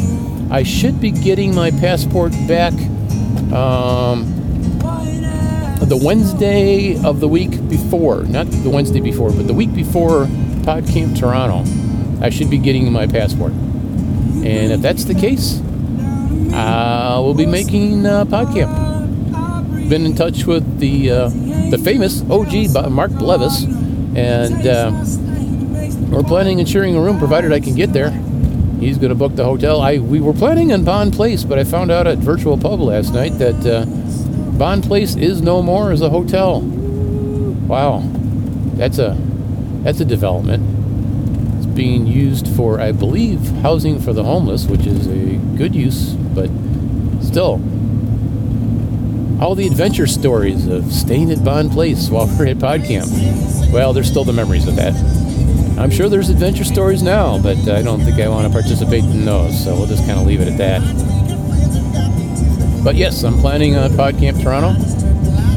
I 0.51 0.63
should 0.63 0.99
be 0.99 1.11
getting 1.11 1.55
my 1.55 1.71
passport 1.71 2.31
back 2.47 2.73
um, 3.51 4.25
the 5.81 5.99
Wednesday 6.01 7.01
of 7.03 7.19
the 7.19 7.27
week 7.27 7.67
before, 7.67 8.23
not 8.25 8.45
the 8.47 8.69
Wednesday 8.69 8.99
before, 8.99 9.31
but 9.31 9.47
the 9.47 9.53
week 9.53 9.73
before 9.73 10.25
PodCamp 10.63 11.19
Toronto. 11.19 11.63
I 12.23 12.29
should 12.29 12.49
be 12.49 12.59
getting 12.59 12.91
my 12.91 13.07
passport. 13.07 13.51
And 13.51 14.71
if 14.71 14.81
that's 14.81 15.05
the 15.05 15.15
case, 15.15 15.59
uh, 16.53 17.19
we'll 17.23 17.33
be 17.33 17.45
making 17.45 18.05
uh, 18.05 18.25
PodCamp. 18.25 19.89
Been 19.89 20.05
in 20.05 20.15
touch 20.15 20.45
with 20.45 20.79
the 20.79 21.11
uh, 21.11 21.29
the 21.71 21.77
famous 21.77 22.21
OG 22.29 22.91
Mark 22.91 23.11
Blevis, 23.11 23.65
and 24.15 24.67
uh, 24.67 24.91
we're 26.09 26.23
planning 26.23 26.59
on 26.59 26.65
sharing 26.65 26.95
a 26.95 27.01
room 27.01 27.17
provided 27.17 27.53
I 27.53 27.59
can 27.59 27.75
get 27.75 27.93
there. 27.93 28.11
He's 28.79 28.97
going 28.97 29.09
to 29.09 29.15
book 29.15 29.35
the 29.35 29.43
hotel. 29.43 29.79
I 29.79 29.99
we 29.99 30.19
were 30.19 30.33
planning 30.33 30.73
on 30.73 30.83
Bond 30.83 31.13
Place, 31.13 31.43
but 31.43 31.59
I 31.59 31.63
found 31.63 31.91
out 31.91 32.07
at 32.07 32.17
Virtual 32.17 32.57
Pub 32.57 32.79
last 32.79 33.13
night 33.13 33.37
that 33.37 33.65
uh, 33.65 33.85
Bond 34.57 34.83
Place 34.83 35.15
is 35.15 35.41
no 35.41 35.61
more 35.61 35.91
as 35.91 36.01
a 36.01 36.09
hotel. 36.09 36.61
Wow, 36.61 38.01
that's 38.73 38.97
a 38.97 39.15
that's 39.83 39.99
a 39.99 40.05
development. 40.05 41.57
It's 41.57 41.65
being 41.67 42.07
used 42.07 42.47
for, 42.47 42.79
I 42.81 42.91
believe, 42.91 43.39
housing 43.61 43.99
for 43.99 44.13
the 44.13 44.23
homeless, 44.23 44.65
which 44.65 44.85
is 44.85 45.07
a 45.07 45.37
good 45.57 45.75
use, 45.75 46.13
but 46.13 46.49
still. 47.23 47.61
All 49.41 49.55
the 49.55 49.65
adventure 49.65 50.05
stories 50.05 50.67
of 50.67 50.91
staying 50.91 51.31
at 51.31 51.43
Bond 51.43 51.71
Place 51.71 52.09
while 52.09 52.27
we're 52.27 52.47
at 52.47 52.57
PodCamp. 52.57 53.60
Well, 53.71 53.93
there's 53.93 54.07
still 54.07 54.23
the 54.23 54.33
memories 54.33 54.67
of 54.67 54.75
that. 54.75 54.93
I'm 55.79 55.89
sure 55.89 56.09
there's 56.09 56.29
adventure 56.29 56.63
stories 56.65 57.01
now, 57.01 57.39
but 57.41 57.57
I 57.69 57.81
don't 57.81 58.01
think 58.01 58.19
I 58.19 58.27
want 58.27 58.45
to 58.45 58.53
participate 58.53 59.03
in 59.03 59.25
those, 59.25 59.63
so 59.63 59.75
we'll 59.75 59.87
just 59.87 60.05
kind 60.05 60.19
of 60.19 60.27
leave 60.27 60.41
it 60.41 60.47
at 60.47 60.57
that. 60.57 60.81
But 62.83 62.95
yes, 62.95 63.23
I'm 63.23 63.37
planning 63.39 63.75
on 63.77 63.91
PodCamp 63.91 64.41
Toronto. 64.43 64.75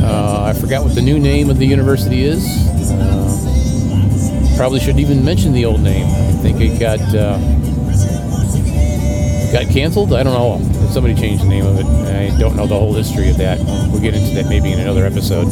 Uh, 0.07 0.45
I 0.45 0.59
forgot 0.59 0.85
what 0.85 0.95
the 0.95 1.03
new 1.03 1.19
name 1.19 1.51
of 1.51 1.59
the 1.59 1.67
university 1.67 2.23
is. 2.25 2.47
Uh, 2.91 4.55
probably 4.57 4.79
shouldn't 4.79 5.01
even 5.01 5.25
mention 5.25 5.53
the 5.53 5.65
old 5.65 5.81
name. 5.81 6.07
I 6.07 6.33
think 6.43 6.61
it 6.61 6.79
got 6.79 7.01
uh, 7.15 7.39
got 9.53 9.73
canceled. 9.73 10.13
I 10.13 10.23
don't 10.23 10.35
know. 10.35 10.61
Somebody 10.91 11.15
changed 11.15 11.43
the 11.45 11.49
name 11.49 11.67
of 11.67 11.79
it. 11.79 11.87
I 11.87 12.39
don't 12.39 12.55
know 12.55 12.67
the 12.67 12.79
whole 12.79 12.93
history 12.93 13.31
of 13.31 13.39
that. 13.39 13.59
We'll 13.91 14.01
get 14.01 14.15
into 14.15 14.35
that 14.35 14.47
maybe 14.49 14.73
in 14.73 14.79
another 14.79 15.05
episode. 15.05 15.49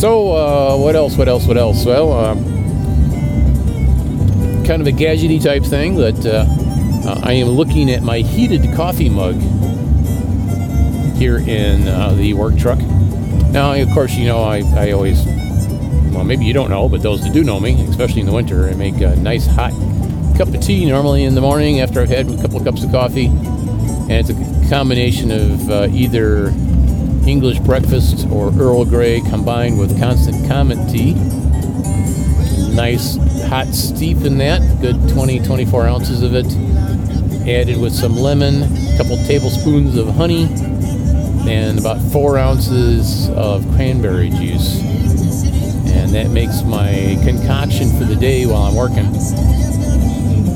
So, 0.00 0.32
uh, 0.32 0.78
what 0.78 0.96
else? 0.96 1.18
What 1.18 1.28
else? 1.28 1.46
What 1.46 1.58
else? 1.58 1.84
Well, 1.84 2.10
uh, 2.14 2.34
kind 4.66 4.80
of 4.80 4.86
a 4.86 4.92
gadgety 4.92 5.44
type 5.44 5.62
thing 5.62 5.96
that 5.96 6.24
uh, 6.24 6.46
uh, 7.06 7.20
I 7.22 7.34
am 7.34 7.48
looking 7.48 7.90
at 7.90 8.02
my 8.02 8.20
heated 8.20 8.74
coffee 8.74 9.10
mug 9.10 9.34
here 11.16 11.36
in 11.36 11.86
uh, 11.86 12.14
the 12.14 12.32
work 12.32 12.56
truck. 12.56 12.78
Now, 13.50 13.74
of 13.74 13.90
course, 13.90 14.14
you 14.14 14.24
know 14.24 14.42
I, 14.42 14.62
I 14.74 14.92
always, 14.92 15.22
well, 16.14 16.24
maybe 16.24 16.46
you 16.46 16.54
don't 16.54 16.70
know, 16.70 16.88
but 16.88 17.02
those 17.02 17.22
that 17.22 17.34
do 17.34 17.44
know 17.44 17.60
me, 17.60 17.86
especially 17.90 18.20
in 18.20 18.26
the 18.26 18.32
winter, 18.32 18.70
I 18.70 18.72
make 18.72 19.02
a 19.02 19.16
nice 19.16 19.44
hot 19.44 19.72
cup 20.38 20.48
of 20.48 20.62
tea 20.62 20.86
normally 20.86 21.24
in 21.24 21.34
the 21.34 21.42
morning 21.42 21.80
after 21.80 22.00
I've 22.00 22.08
had 22.08 22.26
a 22.26 22.40
couple 22.40 22.56
of 22.56 22.64
cups 22.64 22.82
of 22.84 22.90
coffee. 22.90 23.26
And 23.26 24.12
it's 24.12 24.30
a 24.30 24.70
combination 24.70 25.30
of 25.30 25.70
uh, 25.70 25.88
either 25.90 26.54
English 27.26 27.58
breakfast 27.60 28.26
or 28.30 28.52
Earl 28.58 28.84
Grey 28.84 29.20
combined 29.20 29.78
with 29.78 29.98
constant 29.98 30.48
comment 30.48 30.90
tea. 30.90 31.14
Nice 32.74 33.16
hot 33.48 33.68
steep 33.68 34.18
in 34.18 34.38
that, 34.38 34.80
good 34.80 34.96
20, 35.08 35.40
24 35.40 35.86
ounces 35.86 36.22
of 36.22 36.34
it. 36.34 36.46
Added 37.48 37.80
with 37.80 37.92
some 37.92 38.16
lemon, 38.16 38.62
a 38.62 38.96
couple 38.96 39.16
tablespoons 39.26 39.96
of 39.96 40.08
honey, 40.08 40.44
and 41.48 41.78
about 41.78 42.00
four 42.12 42.38
ounces 42.38 43.28
of 43.30 43.64
cranberry 43.74 44.30
juice. 44.30 44.80
And 44.80 46.10
that 46.14 46.30
makes 46.30 46.62
my 46.62 47.18
concoction 47.24 47.90
for 47.98 48.04
the 48.04 48.16
day 48.16 48.46
while 48.46 48.62
I'm 48.62 48.74
working. 48.76 49.06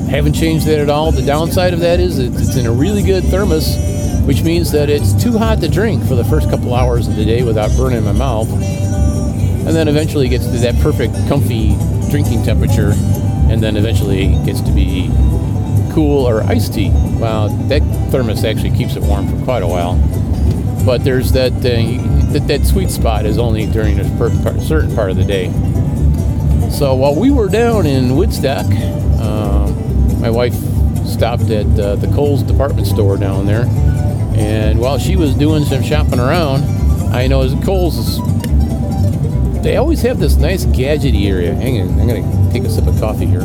Haven't 0.09 0.33
changed 0.33 0.65
that 0.67 0.79
at 0.79 0.89
all. 0.89 1.11
The 1.11 1.25
downside 1.25 1.73
of 1.73 1.79
that 1.81 1.99
is 1.99 2.19
it's 2.19 2.55
in 2.55 2.65
a 2.65 2.71
really 2.71 3.03
good 3.03 3.23
thermos, 3.25 3.75
which 4.25 4.43
means 4.43 4.71
that 4.71 4.89
it's 4.89 5.13
too 5.13 5.37
hot 5.37 5.61
to 5.61 5.67
drink 5.67 6.03
for 6.05 6.15
the 6.15 6.23
first 6.23 6.49
couple 6.49 6.73
hours 6.73 7.07
of 7.07 7.15
the 7.15 7.25
day 7.25 7.43
without 7.43 7.69
burning 7.77 8.03
my 8.03 8.11
mouth. 8.11 8.49
And 8.51 9.75
then 9.75 9.87
eventually 9.87 10.29
gets 10.29 10.45
to 10.45 10.57
that 10.59 10.75
perfect, 10.81 11.13
comfy 11.27 11.75
drinking 12.09 12.43
temperature, 12.43 12.93
and 13.49 13.61
then 13.61 13.77
eventually 13.77 14.27
gets 14.45 14.61
to 14.61 14.71
be 14.71 15.09
cool 15.93 16.27
or 16.27 16.43
iced 16.43 16.73
tea. 16.73 16.89
Well, 17.19 17.49
that 17.67 17.81
thermos 18.11 18.43
actually 18.43 18.71
keeps 18.71 18.95
it 18.95 19.03
warm 19.03 19.27
for 19.27 19.43
quite 19.43 19.63
a 19.63 19.67
while. 19.67 19.95
But 20.85 21.03
there's 21.03 21.31
that 21.31 21.53
uh, 21.53 22.31
that, 22.33 22.47
that 22.47 22.65
sweet 22.65 22.91
spot 22.91 23.25
is 23.25 23.37
only 23.37 23.65
during 23.65 23.99
a 23.99 24.61
certain 24.61 24.93
part 24.93 25.09
of 25.09 25.15
the 25.15 25.23
day. 25.23 25.51
So 26.69 26.93
while 26.95 27.15
we 27.15 27.31
were 27.31 27.47
down 27.47 27.85
in 27.85 28.17
Woodstock, 28.17 28.65
um, 29.21 30.19
my 30.19 30.29
wife 30.29 30.53
stopped 31.07 31.49
at 31.49 31.65
uh, 31.79 31.95
the 31.95 32.07
Kohl's 32.13 32.43
department 32.43 32.87
store 32.87 33.15
down 33.17 33.45
there, 33.45 33.65
and 34.37 34.79
while 34.79 34.97
she 34.99 35.15
was 35.15 35.33
doing 35.35 35.65
some 35.65 35.81
shopping 35.83 36.19
around, 36.19 36.63
I 37.13 37.27
know 37.27 37.47
Kohl's 37.61 38.19
they 39.63 39.77
always 39.77 40.03
have 40.03 40.19
this 40.19 40.35
nice 40.35 40.65
gadgety 40.65 41.25
area. 41.25 41.55
Hang 41.55 41.81
on, 41.81 41.99
I'm 41.99 42.07
gonna 42.07 42.51
take 42.53 42.63
a 42.65 42.69
sip 42.69 42.85
of 42.85 42.99
coffee 42.99 43.25
here. 43.25 43.41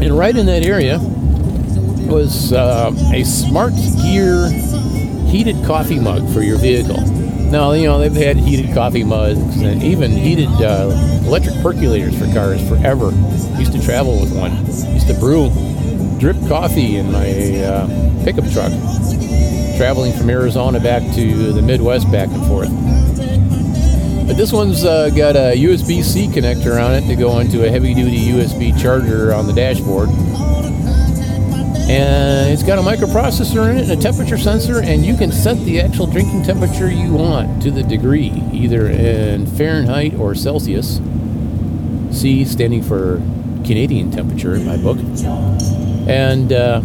And 0.00 0.16
right 0.16 0.34
in 0.34 0.46
that 0.46 0.64
area 0.64 0.98
was 2.08 2.52
uh, 2.52 2.90
a 3.12 3.24
Smart 3.24 3.74
Gear 4.02 4.48
heated 5.28 5.62
coffee 5.66 6.00
mug 6.00 6.32
for 6.32 6.40
your 6.40 6.56
vehicle. 6.56 7.00
Now, 7.50 7.72
you 7.72 7.84
know, 7.84 7.98
they've 7.98 8.12
had 8.12 8.38
heated 8.38 8.74
coffee 8.74 9.04
mugs 9.04 9.60
and 9.60 9.82
even 9.82 10.12
heated 10.12 10.48
uh, 10.48 10.88
electric 11.26 11.56
percolators 11.56 12.18
for 12.18 12.32
cars 12.32 12.66
forever. 12.66 13.10
Used 13.58 13.72
to 13.72 13.82
travel 13.82 14.18
with 14.18 14.34
one. 14.34 14.64
Used 14.94 15.08
to 15.08 15.14
brew 15.14 15.50
drip 16.18 16.36
coffee 16.48 16.96
in 16.96 17.12
my 17.12 17.30
uh, 17.62 17.86
pickup 18.24 18.50
truck, 18.50 18.72
traveling 19.76 20.12
from 20.12 20.28
Arizona 20.28 20.80
back 20.80 21.02
to 21.14 21.52
the 21.52 21.62
Midwest, 21.62 22.10
back 22.10 22.28
and 22.28 22.44
forth. 22.46 22.70
But 24.26 24.36
this 24.36 24.52
one's 24.52 24.84
uh, 24.84 25.10
got 25.10 25.36
a 25.36 25.56
USB 25.56 26.02
C 26.02 26.26
connector 26.26 26.84
on 26.84 26.94
it 26.94 27.06
to 27.06 27.14
go 27.14 27.38
into 27.38 27.64
a 27.64 27.70
heavy 27.70 27.94
duty 27.94 28.18
USB 28.18 28.78
charger 28.80 29.32
on 29.32 29.46
the 29.46 29.52
dashboard. 29.52 30.08
and 31.88 32.50
it's 32.52 32.62
got 32.64 32.78
a 32.78 32.82
microprocessor 32.82 33.70
in 33.70 33.78
it 33.78 33.88
and 33.88 33.92
a 33.92 34.02
temperature 34.02 34.36
sensor, 34.36 34.82
and 34.82 35.06
you 35.06 35.16
can 35.16 35.30
set 35.30 35.56
the 35.64 35.80
actual 35.80 36.06
drinking 36.06 36.42
temperature 36.42 36.90
you 36.90 37.12
want 37.12 37.62
to 37.62 37.70
the 37.70 37.82
degree, 37.82 38.30
either 38.52 38.88
in 38.88 39.46
Fahrenheit 39.46 40.14
or 40.14 40.34
Celsius. 40.34 41.00
C 42.10 42.44
standing 42.44 42.82
for 42.82 43.22
Canadian 43.64 44.10
temperature 44.10 44.54
in 44.54 44.66
my 44.66 44.76
book. 44.76 44.98
And 46.08 46.52
uh, 46.52 46.80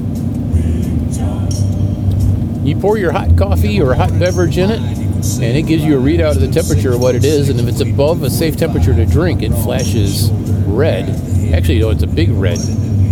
you 2.64 2.76
pour 2.76 2.98
your 2.98 3.12
hot 3.12 3.38
coffee 3.38 3.82
or 3.82 3.94
hot 3.94 4.18
beverage 4.20 4.58
in 4.58 4.70
it, 4.70 4.80
and 4.80 5.58
it 5.58 5.64
gives 5.64 5.84
you 5.84 5.98
a 5.98 6.02
readout 6.02 6.36
of 6.36 6.42
the 6.42 6.52
temperature 6.52 6.94
of 6.94 7.02
what 7.02 7.16
it 7.16 7.24
is. 7.24 7.50
And 7.50 7.60
if 7.60 7.68
it's 7.68 7.82
above 7.82 8.24
a 8.24 8.30
safe 8.30 8.58
temperature 8.58 8.94
to 8.94 9.06
drink, 9.06 9.42
it 9.42 9.52
flashes 9.52 10.30
red. 10.66 11.10
Actually, 11.54 11.80
no, 11.80 11.90
it's 11.90 12.04
a 12.04 12.08
big 12.08 12.30
red 12.32 12.58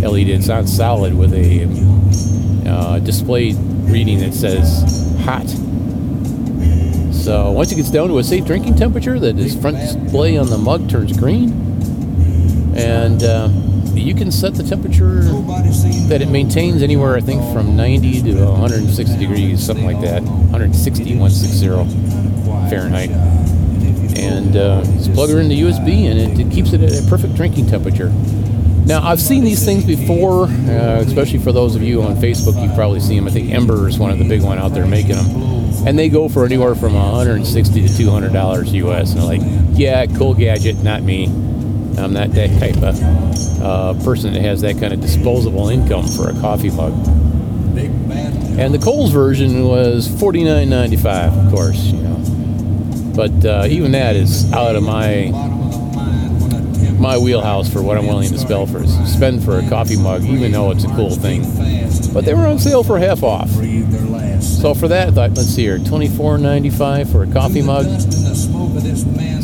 LED. 0.02 0.28
It's 0.28 0.48
not 0.48 0.68
solid 0.68 1.14
with 1.14 1.32
a 1.32 1.64
uh, 2.68 2.98
display 2.98 3.54
reading 3.54 4.18
that 4.20 4.34
says 4.34 5.14
hot. 5.24 5.48
So 7.14 7.52
once 7.52 7.70
it 7.70 7.76
gets 7.76 7.90
down 7.90 8.08
to 8.08 8.18
a 8.18 8.24
safe 8.24 8.44
drinking 8.44 8.76
temperature, 8.76 9.18
that 9.20 9.38
is 9.38 9.54
front 9.54 9.76
display 9.76 10.36
on 10.36 10.50
the 10.50 10.58
mug 10.58 10.90
turns 10.90 11.16
green, 11.16 11.52
and 12.74 13.22
uh, 13.22 13.48
you 14.00 14.14
can 14.14 14.32
set 14.32 14.54
the 14.54 14.62
temperature 14.62 15.20
that 16.08 16.20
it 16.22 16.28
maintains 16.28 16.82
anywhere, 16.82 17.16
I 17.16 17.20
think, 17.20 17.42
from 17.52 17.76
90 17.76 18.22
to 18.22 18.44
160 18.44 19.16
degrees, 19.18 19.64
something 19.64 19.84
like 19.84 20.00
that. 20.00 20.22
160, 20.22 21.16
160 21.16 21.66
Fahrenheit. 22.70 23.10
And 24.18 24.56
uh, 24.56 24.84
just 24.84 25.12
plug 25.14 25.30
her 25.30 25.40
in 25.40 25.48
the 25.48 25.60
USB, 25.60 26.10
and 26.10 26.18
it, 26.18 26.46
it 26.46 26.52
keeps 26.52 26.72
it 26.72 26.82
at 26.82 26.92
a 26.92 27.08
perfect 27.08 27.34
drinking 27.34 27.66
temperature. 27.66 28.12
Now, 28.84 29.02
I've 29.06 29.20
seen 29.20 29.44
these 29.44 29.64
things 29.64 29.84
before, 29.84 30.44
uh, 30.44 31.02
especially 31.06 31.38
for 31.38 31.52
those 31.52 31.76
of 31.76 31.82
you 31.82 32.02
on 32.02 32.16
Facebook, 32.16 32.60
you've 32.60 32.74
probably 32.74 33.00
see 33.00 33.14
them. 33.14 33.28
I 33.28 33.30
think 33.30 33.52
Ember 33.52 33.88
is 33.88 33.98
one 33.98 34.10
of 34.10 34.18
the 34.18 34.28
big 34.28 34.42
one 34.42 34.58
out 34.58 34.74
there 34.74 34.86
making 34.86 35.16
them. 35.16 35.86
And 35.86 35.98
they 35.98 36.08
go 36.08 36.28
for 36.28 36.44
anywhere 36.44 36.74
from 36.74 36.94
160 36.94 37.88
to 37.88 37.96
200 37.96 38.32
dollars 38.32 38.72
US. 38.74 39.12
And 39.12 39.20
they're 39.20 39.38
like, 39.38 39.40
yeah, 39.72 40.06
cool 40.06 40.34
gadget, 40.34 40.82
not 40.82 41.02
me. 41.02 41.26
I'm 41.98 42.12
not 42.12 42.30
that 42.32 42.58
type 42.58 42.76
of 42.82 43.62
uh, 43.62 44.04
person 44.04 44.32
that 44.32 44.42
has 44.42 44.60
that 44.62 44.78
kind 44.78 44.92
of 44.92 45.00
disposable 45.00 45.68
income 45.68 46.06
for 46.06 46.28
a 46.28 46.32
coffee 46.40 46.70
mug. 46.70 46.92
And 48.58 48.74
the 48.74 48.78
Kohl's 48.78 49.12
version 49.12 49.64
was 49.66 50.08
$49.95, 50.08 51.46
of 51.46 51.52
course, 51.52 51.84
you 51.86 52.02
know. 52.02 52.12
But 53.14 53.44
uh, 53.44 53.66
even 53.68 53.92
that 53.92 54.16
is 54.16 54.52
out 54.52 54.76
of 54.76 54.82
my 54.82 55.30
my 56.98 57.18
wheelhouse 57.18 57.68
for 57.70 57.82
what 57.82 57.98
I'm 57.98 58.06
willing 58.06 58.30
to 58.30 58.38
spell 58.38 58.64
for 58.64 58.86
spend 58.86 59.42
for 59.44 59.58
a 59.58 59.68
coffee 59.68 59.96
mug, 59.96 60.22
even 60.22 60.52
though 60.52 60.70
it's 60.70 60.84
a 60.84 60.88
cool 60.88 61.10
thing. 61.10 61.42
But 62.14 62.24
they 62.24 62.32
were 62.32 62.46
on 62.46 62.58
sale 62.58 62.84
for 62.84 62.98
half 62.98 63.22
off. 63.22 63.50
So 64.42 64.74
for 64.74 64.86
that, 64.88 65.08
I 65.08 65.10
thought, 65.10 65.30
let's 65.32 65.48
see 65.48 65.62
here, 65.62 65.78
$24.95 65.78 67.10
for 67.10 67.24
a 67.24 67.32
coffee 67.32 67.62
mug. 67.62 67.86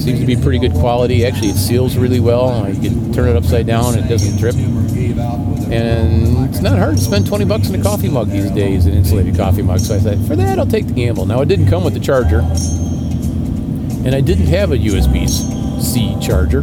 Seems 0.09 0.21
to 0.21 0.27
be 0.27 0.37
pretty 0.37 0.59
good 0.59 0.73
quality. 0.73 1.27
Actually, 1.27 1.51
it 1.51 1.57
seals 1.57 1.99
really 1.99 2.19
well. 2.19 2.67
You 2.67 2.81
can 2.81 3.13
turn 3.13 3.29
it 3.29 3.37
upside 3.37 3.67
down; 3.67 3.99
it 3.99 4.09
doesn't 4.09 4.39
drip. 4.39 4.55
And 4.55 6.49
it's 6.49 6.63
not 6.63 6.79
hard 6.79 6.97
to 6.97 7.03
spend 7.03 7.27
20 7.27 7.45
bucks 7.45 7.69
in 7.69 7.79
a 7.79 7.83
coffee 7.83 8.09
mug 8.09 8.31
these 8.31 8.51
days, 8.53 8.87
an 8.87 8.95
insulated 8.95 9.37
coffee 9.37 9.61
mug. 9.61 9.81
So 9.81 9.97
I 9.97 9.99
said, 9.99 10.27
for 10.27 10.35
that, 10.35 10.59
I'll 10.59 10.65
take 10.65 10.87
the 10.87 10.95
gamble. 10.95 11.27
Now, 11.27 11.43
it 11.43 11.49
didn't 11.49 11.69
come 11.69 11.85
with 11.85 11.93
the 11.93 12.01
charger, 12.01 12.39
and 12.39 14.15
I 14.15 14.23
didn't 14.23 14.47
have 14.47 14.73
a 14.73 14.79
USB-C 14.79 16.17
charger 16.23 16.63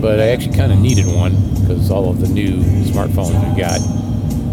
but 0.00 0.18
I 0.18 0.28
actually 0.28 0.56
kind 0.56 0.72
of 0.72 0.78
needed 0.78 1.06
one 1.06 1.36
because 1.60 1.90
all 1.90 2.10
of 2.10 2.20
the 2.20 2.28
new 2.28 2.56
smartphones 2.84 3.36
we 3.48 3.60
got. 3.60 3.80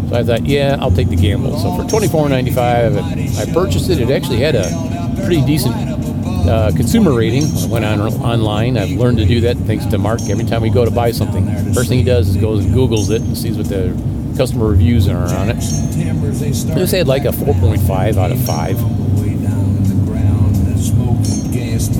So 0.08 0.16
I 0.16 0.22
thought, 0.22 0.46
yeah, 0.46 0.76
I'll 0.78 0.92
take 0.92 1.08
the 1.08 1.16
gamble. 1.16 1.58
So 1.58 1.74
for 1.74 1.82
$24.95, 1.84 3.38
I 3.38 3.52
purchased 3.52 3.90
it. 3.90 3.98
It 3.98 4.10
actually 4.10 4.38
had 4.38 4.54
a 4.54 5.22
pretty 5.24 5.44
decent 5.44 5.95
uh, 6.48 6.72
consumer 6.76 7.12
rating. 7.12 7.44
I 7.44 7.66
went 7.66 7.84
on 7.84 8.00
online. 8.00 8.76
I've 8.76 8.90
learned 8.90 9.18
to 9.18 9.24
do 9.24 9.40
that 9.42 9.56
thanks 9.58 9.86
to 9.86 9.98
Mark. 9.98 10.20
Every 10.28 10.44
time 10.44 10.62
we 10.62 10.70
go 10.70 10.84
to 10.84 10.90
buy 10.90 11.10
something, 11.10 11.46
first 11.74 11.88
thing 11.88 11.98
he 11.98 12.04
does 12.04 12.28
is 12.28 12.36
goes 12.36 12.64
and 12.64 12.74
Googles 12.74 13.10
it 13.10 13.22
and 13.22 13.36
sees 13.36 13.56
what 13.56 13.68
the 13.68 13.90
customer 14.36 14.66
reviews 14.68 15.08
are 15.08 15.32
on 15.34 15.50
it. 15.50 15.56
This 16.74 16.90
had 16.92 17.08
like 17.08 17.24
a 17.24 17.30
4.5 17.30 18.16
out 18.16 18.32
of 18.32 18.40
5. 18.44 18.96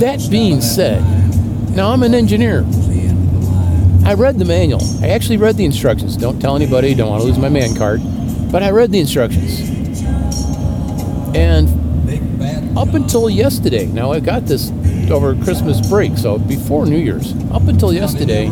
That 0.00 0.26
being 0.30 0.61
said, 0.61 1.02
now 1.74 1.90
I'm 1.90 2.02
an 2.02 2.14
engineer. 2.14 2.64
I 4.04 4.14
read 4.14 4.38
the 4.38 4.44
manual. 4.44 4.80
I 5.02 5.09
actually 5.09 5.38
read 5.38 5.56
the 5.56 5.64
instructions. 5.64 6.16
Don't 6.16 6.38
tell 6.38 6.54
anybody, 6.54 6.94
don't 6.94 7.09
want 7.11 7.22
to 7.22 7.26
lose 7.26 7.38
my 7.38 7.48
man 7.48 7.74
card. 7.74 8.00
But 8.52 8.62
I 8.62 8.70
read 8.70 8.92
the 8.92 9.00
instructions. 9.00 9.61
And 11.35 11.68
up 12.76 12.94
until 12.94 13.30
yesterday, 13.30 13.86
now 13.86 14.12
I 14.12 14.20
got 14.20 14.44
this 14.44 14.70
over 15.10 15.34
Christmas 15.36 15.86
break, 15.88 16.18
so 16.18 16.38
before 16.38 16.84
New 16.84 16.98
Year's, 16.98 17.32
up 17.50 17.66
until 17.68 17.92
yesterday, 17.92 18.48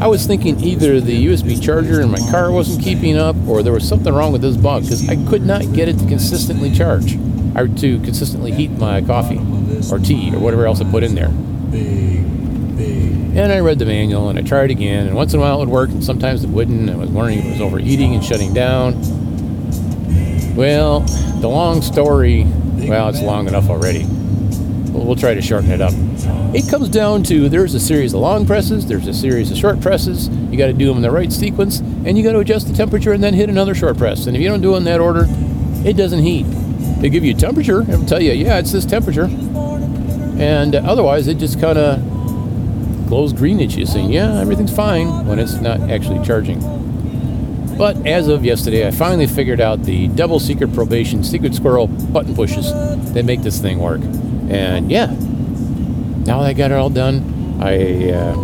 I 0.00 0.06
was 0.06 0.26
thinking 0.26 0.60
either 0.60 1.00
the 1.00 1.26
USB 1.26 1.62
charger 1.62 2.00
in 2.00 2.10
my 2.10 2.18
car 2.30 2.50
wasn't 2.50 2.84
keeping 2.84 3.16
up 3.16 3.36
or 3.46 3.62
there 3.62 3.72
was 3.72 3.88
something 3.88 4.12
wrong 4.12 4.32
with 4.32 4.42
this 4.42 4.56
bug 4.56 4.82
because 4.82 5.08
I 5.08 5.16
could 5.26 5.42
not 5.42 5.72
get 5.72 5.88
it 5.88 5.98
to 5.98 6.06
consistently 6.06 6.70
charge 6.72 7.16
or 7.56 7.68
to 7.68 8.00
consistently 8.00 8.52
heat 8.52 8.72
my 8.72 9.00
coffee 9.00 9.40
or 9.90 9.98
tea 9.98 10.34
or 10.34 10.40
whatever 10.40 10.66
else 10.66 10.80
I 10.80 10.90
put 10.90 11.02
in 11.02 11.14
there. 11.14 11.30
And 13.34 13.50
I 13.50 13.60
read 13.60 13.78
the 13.78 13.86
manual 13.86 14.28
and 14.28 14.38
I 14.38 14.42
tried 14.42 14.70
again, 14.70 15.06
and 15.06 15.16
once 15.16 15.32
in 15.32 15.40
a 15.40 15.42
while 15.42 15.56
it 15.56 15.60
would 15.60 15.68
work, 15.68 15.90
and 15.90 16.04
sometimes 16.04 16.44
it 16.44 16.50
wouldn't. 16.50 16.90
I 16.90 16.96
was 16.96 17.08
wondering 17.10 17.38
if 17.38 17.44
it 17.46 17.50
was 17.52 17.60
overheating 17.60 18.14
and 18.14 18.24
shutting 18.24 18.52
down. 18.52 18.94
Well, 20.54 21.00
the 21.40 21.48
long 21.48 21.82
story, 21.82 22.46
well, 22.88 23.08
it's 23.08 23.20
long 23.20 23.48
enough 23.48 23.68
already. 23.68 24.04
But 24.04 25.04
we'll 25.04 25.16
try 25.16 25.34
to 25.34 25.42
shorten 25.42 25.70
it 25.70 25.80
up. 25.80 25.92
It 26.54 26.68
comes 26.68 26.88
down 26.88 27.24
to 27.24 27.48
there's 27.48 27.74
a 27.74 27.80
series 27.80 28.14
of 28.14 28.20
long 28.20 28.46
presses, 28.46 28.86
there's 28.86 29.08
a 29.08 29.14
series 29.14 29.50
of 29.50 29.56
short 29.56 29.80
presses. 29.80 30.28
You 30.28 30.56
got 30.56 30.66
to 30.66 30.72
do 30.72 30.86
them 30.86 30.96
in 30.96 31.02
the 31.02 31.10
right 31.10 31.32
sequence, 31.32 31.80
and 31.80 32.16
you 32.16 32.22
got 32.22 32.32
to 32.32 32.38
adjust 32.38 32.68
the 32.68 32.74
temperature 32.74 33.12
and 33.12 33.22
then 33.22 33.34
hit 33.34 33.48
another 33.48 33.74
short 33.74 33.98
press. 33.98 34.26
And 34.26 34.36
if 34.36 34.42
you 34.42 34.48
don't 34.48 34.60
do 34.60 34.74
it 34.74 34.78
in 34.78 34.84
that 34.84 35.00
order, 35.00 35.26
it 35.84 35.96
doesn't 35.96 36.22
heat. 36.22 36.44
They 37.00 37.10
give 37.10 37.24
you 37.24 37.34
temperature, 37.34 37.82
it'll 37.82 38.06
tell 38.06 38.22
you, 38.22 38.32
yeah, 38.32 38.58
it's 38.58 38.72
this 38.72 38.86
temperature. 38.86 39.28
And 40.38 40.74
otherwise, 40.74 41.26
it 41.26 41.38
just 41.38 41.60
kind 41.60 41.76
of 41.76 41.98
glows 43.08 43.32
green 43.32 43.60
at 43.60 43.76
you 43.76 43.86
saying, 43.86 44.12
yeah, 44.12 44.40
everything's 44.40 44.74
fine 44.74 45.26
when 45.26 45.38
it's 45.38 45.54
not 45.54 45.80
actually 45.90 46.24
charging. 46.24 46.83
But 47.76 48.06
as 48.06 48.28
of 48.28 48.44
yesterday, 48.44 48.86
I 48.86 48.90
finally 48.90 49.26
figured 49.26 49.60
out 49.60 49.82
the 49.82 50.08
double 50.08 50.38
secret 50.38 50.72
probation 50.72 51.24
secret 51.24 51.54
squirrel 51.54 51.86
button 51.86 52.34
pushes 52.34 52.72
that 53.12 53.24
make 53.24 53.42
this 53.42 53.60
thing 53.60 53.78
work. 53.78 54.00
And 54.48 54.90
yeah, 54.90 55.06
now 55.06 56.40
that 56.40 56.46
I 56.46 56.52
got 56.52 56.70
it 56.70 56.74
all 56.74 56.90
done, 56.90 57.58
I 57.60 58.10
uh, 58.12 58.36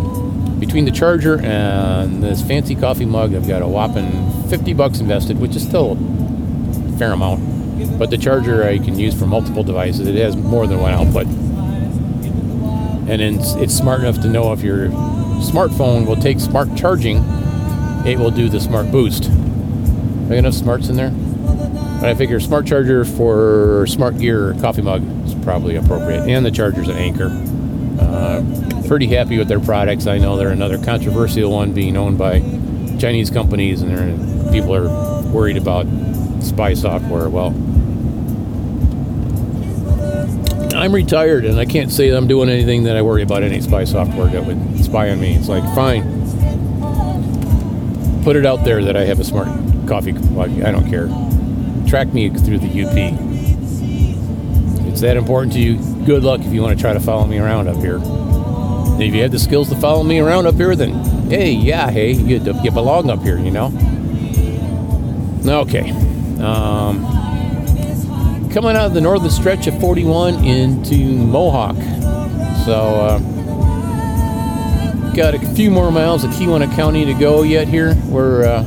between 0.59 0.85
the 0.85 0.91
charger 0.91 1.41
and 1.41 2.23
this 2.23 2.41
fancy 2.41 2.75
coffee 2.75 3.05
mug, 3.05 3.33
I've 3.33 3.47
got 3.47 3.61
a 3.61 3.67
whopping 3.67 4.31
50 4.49 4.73
bucks 4.73 4.99
invested, 4.99 5.39
which 5.39 5.55
is 5.55 5.63
still 5.63 5.93
a 5.93 6.97
fair 6.97 7.13
amount. 7.13 7.97
But 7.97 8.09
the 8.09 8.17
charger 8.17 8.63
I 8.63 8.77
can 8.77 8.99
use 8.99 9.17
for 9.17 9.25
multiple 9.25 9.63
devices. 9.63 10.07
It 10.07 10.15
has 10.15 10.35
more 10.35 10.67
than 10.67 10.79
one 10.79 10.93
output 10.93 11.27
and 13.11 13.21
it's, 13.21 13.55
it's 13.55 13.73
smart 13.75 13.99
enough 13.99 14.21
to 14.21 14.29
know 14.29 14.53
if 14.53 14.61
your 14.61 14.87
smartphone 15.41 16.07
will 16.07 16.15
take 16.15 16.39
smart 16.39 16.73
charging, 16.77 17.17
it 18.05 18.17
will 18.17 18.31
do 18.31 18.49
the 18.49 18.59
smart 18.59 18.91
boost. 18.91 19.25
Have 19.25 20.31
enough 20.31 20.53
smarts 20.53 20.89
in 20.89 20.95
there? 20.95 21.11
But 21.11 22.09
I 22.09 22.15
figure 22.15 22.39
smart 22.39 22.65
charger 22.65 23.05
for 23.05 23.85
smart 23.87 24.17
gear 24.17 24.55
coffee 24.59 24.81
mug 24.81 25.03
is 25.25 25.35
probably 25.35 25.75
appropriate, 25.75 26.27
and 26.27 26.45
the 26.45 26.51
charger's 26.51 26.87
an 26.87 26.97
Anker. 26.97 27.29
Uh, 27.99 28.43
pretty 28.87 29.07
happy 29.07 29.37
with 29.37 29.47
their 29.47 29.59
products. 29.59 30.07
I 30.07 30.17
know 30.17 30.35
they're 30.37 30.49
another 30.49 30.83
controversial 30.83 31.51
one 31.51 31.73
being 31.73 31.95
owned 31.95 32.17
by 32.17 32.39
Chinese 32.99 33.29
companies, 33.29 33.81
and 33.81 34.51
people 34.51 34.75
are 34.75 35.21
worried 35.31 35.57
about 35.57 35.85
spy 36.41 36.73
software. 36.73 37.29
Well, 37.29 37.53
I'm 40.75 40.93
retired 40.93 41.45
and 41.45 41.59
I 41.59 41.65
can't 41.65 41.91
say 41.91 42.09
I'm 42.09 42.27
doing 42.27 42.49
anything 42.49 42.83
that 42.83 42.97
I 42.97 43.03
worry 43.03 43.21
about 43.21 43.43
any 43.43 43.61
spy 43.61 43.83
software 43.83 44.27
that 44.27 44.43
would 44.43 44.83
spy 44.83 45.11
on 45.11 45.19
me. 45.19 45.35
It's 45.35 45.47
like, 45.47 45.63
fine, 45.75 46.20
put 48.23 48.35
it 48.35 48.45
out 48.45 48.63
there 48.63 48.83
that 48.83 48.95
I 48.95 49.05
have 49.05 49.19
a 49.19 49.23
smart 49.23 49.47
coffee. 49.87 50.11
I 50.11 50.71
don't 50.71 50.89
care. 50.89 51.07
Track 51.87 52.13
me 52.13 52.29
through 52.29 52.59
the 52.59 52.83
UP. 52.83 52.95
It's 54.87 55.01
that 55.01 55.17
important 55.17 55.53
to 55.53 55.59
you. 55.59 55.77
Good 56.05 56.23
luck 56.23 56.41
if 56.41 56.53
you 56.53 56.61
want 56.61 56.77
to 56.77 56.81
try 56.81 56.93
to 56.93 56.99
follow 56.99 57.25
me 57.25 57.39
around 57.39 57.67
up 57.67 57.77
here. 57.77 57.97
And 57.97 59.01
if 59.03 59.15
you 59.15 59.21
have 59.23 59.31
the 59.31 59.39
skills 59.39 59.69
to 59.69 59.75
follow 59.75 60.03
me 60.03 60.19
around 60.19 60.45
up 60.45 60.55
here, 60.55 60.75
then 60.75 60.93
hey, 61.29 61.51
yeah, 61.51 61.89
hey, 61.89 62.11
you, 62.11 62.39
you 62.61 62.71
belong 62.71 63.09
up 63.09 63.21
here, 63.21 63.39
you 63.39 63.51
know? 63.51 63.67
Okay. 65.45 65.89
Um, 66.41 67.01
coming 68.51 68.75
out 68.75 68.85
of 68.85 68.93
the 68.93 69.01
northern 69.01 69.29
stretch 69.29 69.65
of 69.67 69.79
41 69.79 70.43
into 70.43 70.95
Mohawk. 70.95 71.77
So, 72.65 72.73
uh, 72.73 73.19
got 75.15 75.33
a 75.33 75.39
few 75.55 75.69
more 75.69 75.91
miles 75.91 76.23
of 76.23 76.31
Keweenaw 76.31 76.73
County 76.75 77.05
to 77.05 77.13
go 77.13 77.43
yet 77.43 77.67
here. 77.67 77.95
We're 78.05 78.45
uh, 78.45 78.59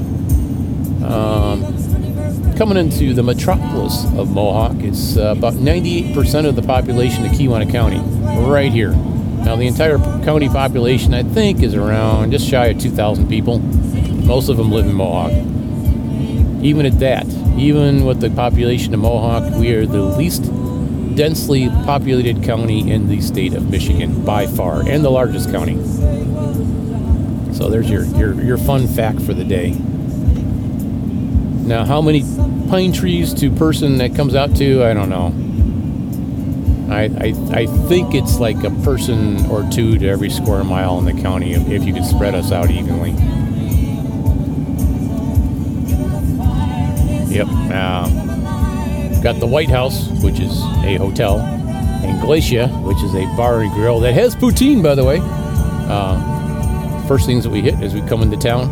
um, 1.07 2.55
coming 2.57 2.77
into 2.77 3.15
the 3.15 3.23
metropolis 3.23 4.05
of 4.17 4.31
Mohawk. 4.31 4.77
It's 4.81 5.17
uh, 5.17 5.35
about 5.37 5.55
98% 5.55 6.47
of 6.47 6.55
the 6.55 6.63
population 6.63 7.25
of 7.25 7.33
Keweenaw 7.33 7.71
County, 7.71 7.99
right 8.47 8.71
here. 8.71 8.91
Now, 8.91 9.57
the 9.57 9.67
entire 9.67 9.99
county 10.25 10.49
population, 10.49 11.15
I 11.15 11.23
think, 11.23 11.63
is 11.63 11.75
around 11.75 12.33
just 12.33 12.47
shy 12.47 12.67
of 12.67 12.79
2,000 12.79 13.29
people. 13.29 13.59
Most 13.59 14.49
of 14.51 14.59
them 14.59 14.71
live 14.71 14.87
in 14.87 14.95
Mohawk. 14.95 15.33
Even 16.63 16.85
at 16.85 16.99
that, 16.99 17.27
even 17.57 18.05
with 18.05 18.21
the 18.21 18.31
population 18.31 18.93
of 18.93 19.01
Mohawk, 19.01 19.55
we 19.55 19.73
are 19.73 19.87
the 19.87 20.03
least 20.03 20.45
densely 21.15 21.69
populated 21.69 22.43
county 22.43 22.91
in 22.91 23.09
the 23.09 23.21
state 23.21 23.55
of 23.55 23.71
Michigan 23.71 24.25
by 24.25 24.47
far, 24.47 24.87
and 24.89 25.05
the 25.05 25.11
largest 25.11 25.51
county. 25.51 25.77
So 27.55 27.69
there's 27.71 27.89
your, 27.89 28.05
your, 28.05 28.35
your 28.43 28.59
fun 28.59 28.89
fact 28.89 29.21
for 29.23 29.33
the 29.33 29.45
day. 29.45 29.71
Now, 31.65 31.85
how 31.85 32.03
many 32.03 32.23
pine 32.69 32.93
trees 32.93 33.33
to 33.35 33.51
person 33.51 33.99
that 33.99 34.15
comes 34.15 34.35
out 34.35 34.57
to, 34.57 34.85
I 34.85 34.93
don't 34.93 35.09
know. 35.09 35.33
I, 36.93 37.05
I, 37.05 37.61
I 37.63 37.67
think 37.89 38.15
it's 38.15 38.39
like 38.39 38.63
a 38.65 38.71
person 38.83 39.47
or 39.47 39.69
two 39.71 39.99
to 39.99 40.09
every 40.09 40.31
square 40.31 40.65
mile 40.65 40.99
in 40.99 41.05
the 41.05 41.23
county 41.23 41.53
if, 41.55 41.69
if 41.69 41.85
you 41.85 41.95
could 41.95 42.05
spread 42.05 42.35
us 42.35 42.53
out 42.53 42.71
evenly. 42.71 43.13
Yep. 47.35 47.49
Uh, 47.49 48.24
got 49.25 49.41
the 49.41 49.47
White 49.47 49.71
House, 49.71 50.07
which 50.23 50.39
is 50.39 50.53
a 50.85 50.97
hotel, 50.97 51.39
and 51.41 52.21
Glacia, 52.21 52.69
which 52.83 53.03
is 53.03 53.15
a 53.15 53.25
bar 53.39 53.63
and 53.63 53.73
grill 53.73 53.99
that 54.01 54.13
has 54.13 54.37
poutine, 54.37 54.83
by 54.83 54.95
the 54.95 55.03
way. 55.03 55.19
Uh, 55.23 57.09
first 57.09 57.25
things 57.25 57.43
that 57.43 57.51
we 57.51 57.63
hit 57.63 57.75
as 57.77 57.95
we 57.95 58.03
come 58.03 58.21
into 58.23 58.37
town 58.37 58.71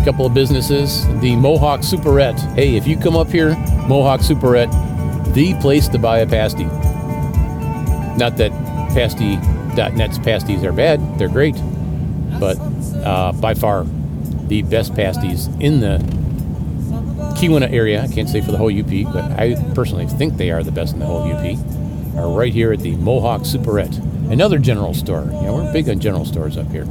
A 0.00 0.04
couple 0.04 0.24
of 0.24 0.34
businesses. 0.34 1.04
The 1.20 1.34
Mohawk 1.34 1.80
Superette. 1.80 2.38
Hey, 2.54 2.76
if 2.76 2.86
you 2.86 2.96
come 2.96 3.16
up 3.16 3.26
here, 3.28 3.56
Mohawk 3.88 4.20
Superette, 4.20 4.72
the 5.34 5.54
place 5.54 5.88
to 5.88 5.98
buy 5.98 6.20
a 6.20 6.26
pasty. 6.26 6.66
Not 8.16 8.36
that 8.36 8.52
pasty.net's 8.94 10.20
pasties 10.20 10.62
are 10.62 10.72
bad, 10.72 11.18
they're 11.18 11.28
great, 11.28 11.56
but 12.38 12.56
uh, 13.04 13.32
by 13.32 13.54
far 13.54 13.84
the 14.46 14.62
best 14.62 14.94
pasties 14.94 15.48
in 15.58 15.80
the 15.80 16.15
Keweenaw 17.36 17.72
area. 17.72 18.02
I 18.02 18.08
can't 18.08 18.28
say 18.28 18.40
for 18.40 18.52
the 18.52 18.58
whole 18.58 18.72
UP, 18.72 19.12
but 19.12 19.24
I 19.38 19.54
personally 19.74 20.06
think 20.06 20.36
they 20.36 20.50
are 20.50 20.62
the 20.62 20.72
best 20.72 20.94
in 20.94 21.00
the 21.00 21.06
whole 21.06 21.22
UP. 21.30 21.58
Are 22.16 22.30
right 22.30 22.52
here 22.52 22.72
at 22.72 22.80
the 22.80 22.96
Mohawk 22.96 23.42
Superette, 23.42 23.98
another 24.30 24.58
general 24.58 24.94
store. 24.94 25.28
Yeah, 25.30 25.50
we're 25.50 25.72
big 25.72 25.88
on 25.88 26.00
general 26.00 26.24
stores 26.24 26.56
up 26.56 26.70
here 26.70 26.86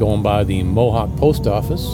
going 0.00 0.22
by 0.22 0.42
the 0.42 0.62
Mohawk 0.62 1.14
Post 1.18 1.46
Office 1.46 1.84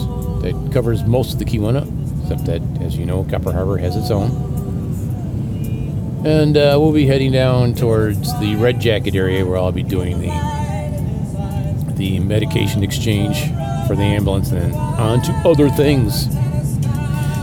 that 0.41 0.69
covers 0.71 1.03
most 1.03 1.33
of 1.33 1.39
the 1.39 1.45
Keweenaw, 1.45 2.21
except 2.21 2.45
that, 2.45 2.61
as 2.81 2.95
you 2.95 3.05
know, 3.05 3.25
Copper 3.25 3.51
Harbor 3.51 3.77
has 3.77 3.97
its 3.97 4.09
own. 4.09 4.31
And 6.25 6.55
uh, 6.55 6.77
we'll 6.79 6.93
be 6.93 7.05
heading 7.05 7.33
down 7.33 7.75
towards 7.75 8.39
the 8.39 8.55
Red 8.55 8.79
Jacket 8.79 9.13
area 9.13 9.45
where 9.45 9.57
I'll 9.57 9.73
be 9.73 9.83
doing 9.83 10.21
the 10.21 10.57
the 11.97 12.19
medication 12.19 12.81
exchange 12.83 13.49
for 13.87 13.95
the 13.95 14.03
ambulance 14.03 14.51
and 14.51 14.73
on 14.75 15.21
to 15.23 15.31
other 15.45 15.69
things. 15.69 16.25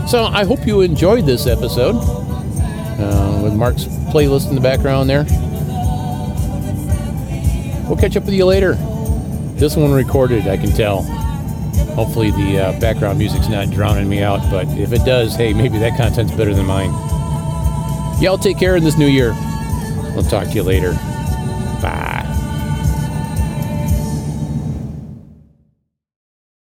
So 0.09 0.23
I 0.23 0.45
hope 0.45 0.65
you 0.67 0.81
enjoyed 0.81 1.25
this 1.25 1.47
episode 1.47 1.95
uh, 1.95 3.41
with 3.43 3.53
Mark's 3.53 3.85
playlist 4.13 4.49
in 4.49 4.55
the 4.55 4.61
background 4.61 5.09
there. 5.09 5.25
We'll 7.87 7.97
catch 7.97 8.15
up 8.15 8.25
with 8.25 8.33
you 8.33 8.45
later. 8.45 8.75
This 9.55 9.75
one 9.75 9.91
recorded, 9.91 10.47
I 10.47 10.57
can 10.57 10.71
tell. 10.71 11.03
Hopefully, 11.95 12.31
the 12.31 12.59
uh, 12.59 12.79
background 12.79 13.17
music's 13.17 13.47
not 13.47 13.71
drowning 13.71 14.09
me 14.09 14.21
out, 14.21 14.41
but 14.51 14.67
if 14.77 14.91
it 14.91 15.05
does, 15.05 15.35
hey, 15.35 15.53
maybe 15.53 15.77
that 15.79 15.97
content's 15.97 16.33
better 16.33 16.53
than 16.53 16.65
mine. 16.65 16.91
Y'all 18.21 18.37
take 18.37 18.57
care 18.57 18.75
in 18.75 18.83
this 18.83 18.97
new 18.97 19.07
year. 19.07 19.33
We'll 20.13 20.23
talk 20.23 20.47
to 20.47 20.53
you 20.53 20.63
later. 20.63 20.97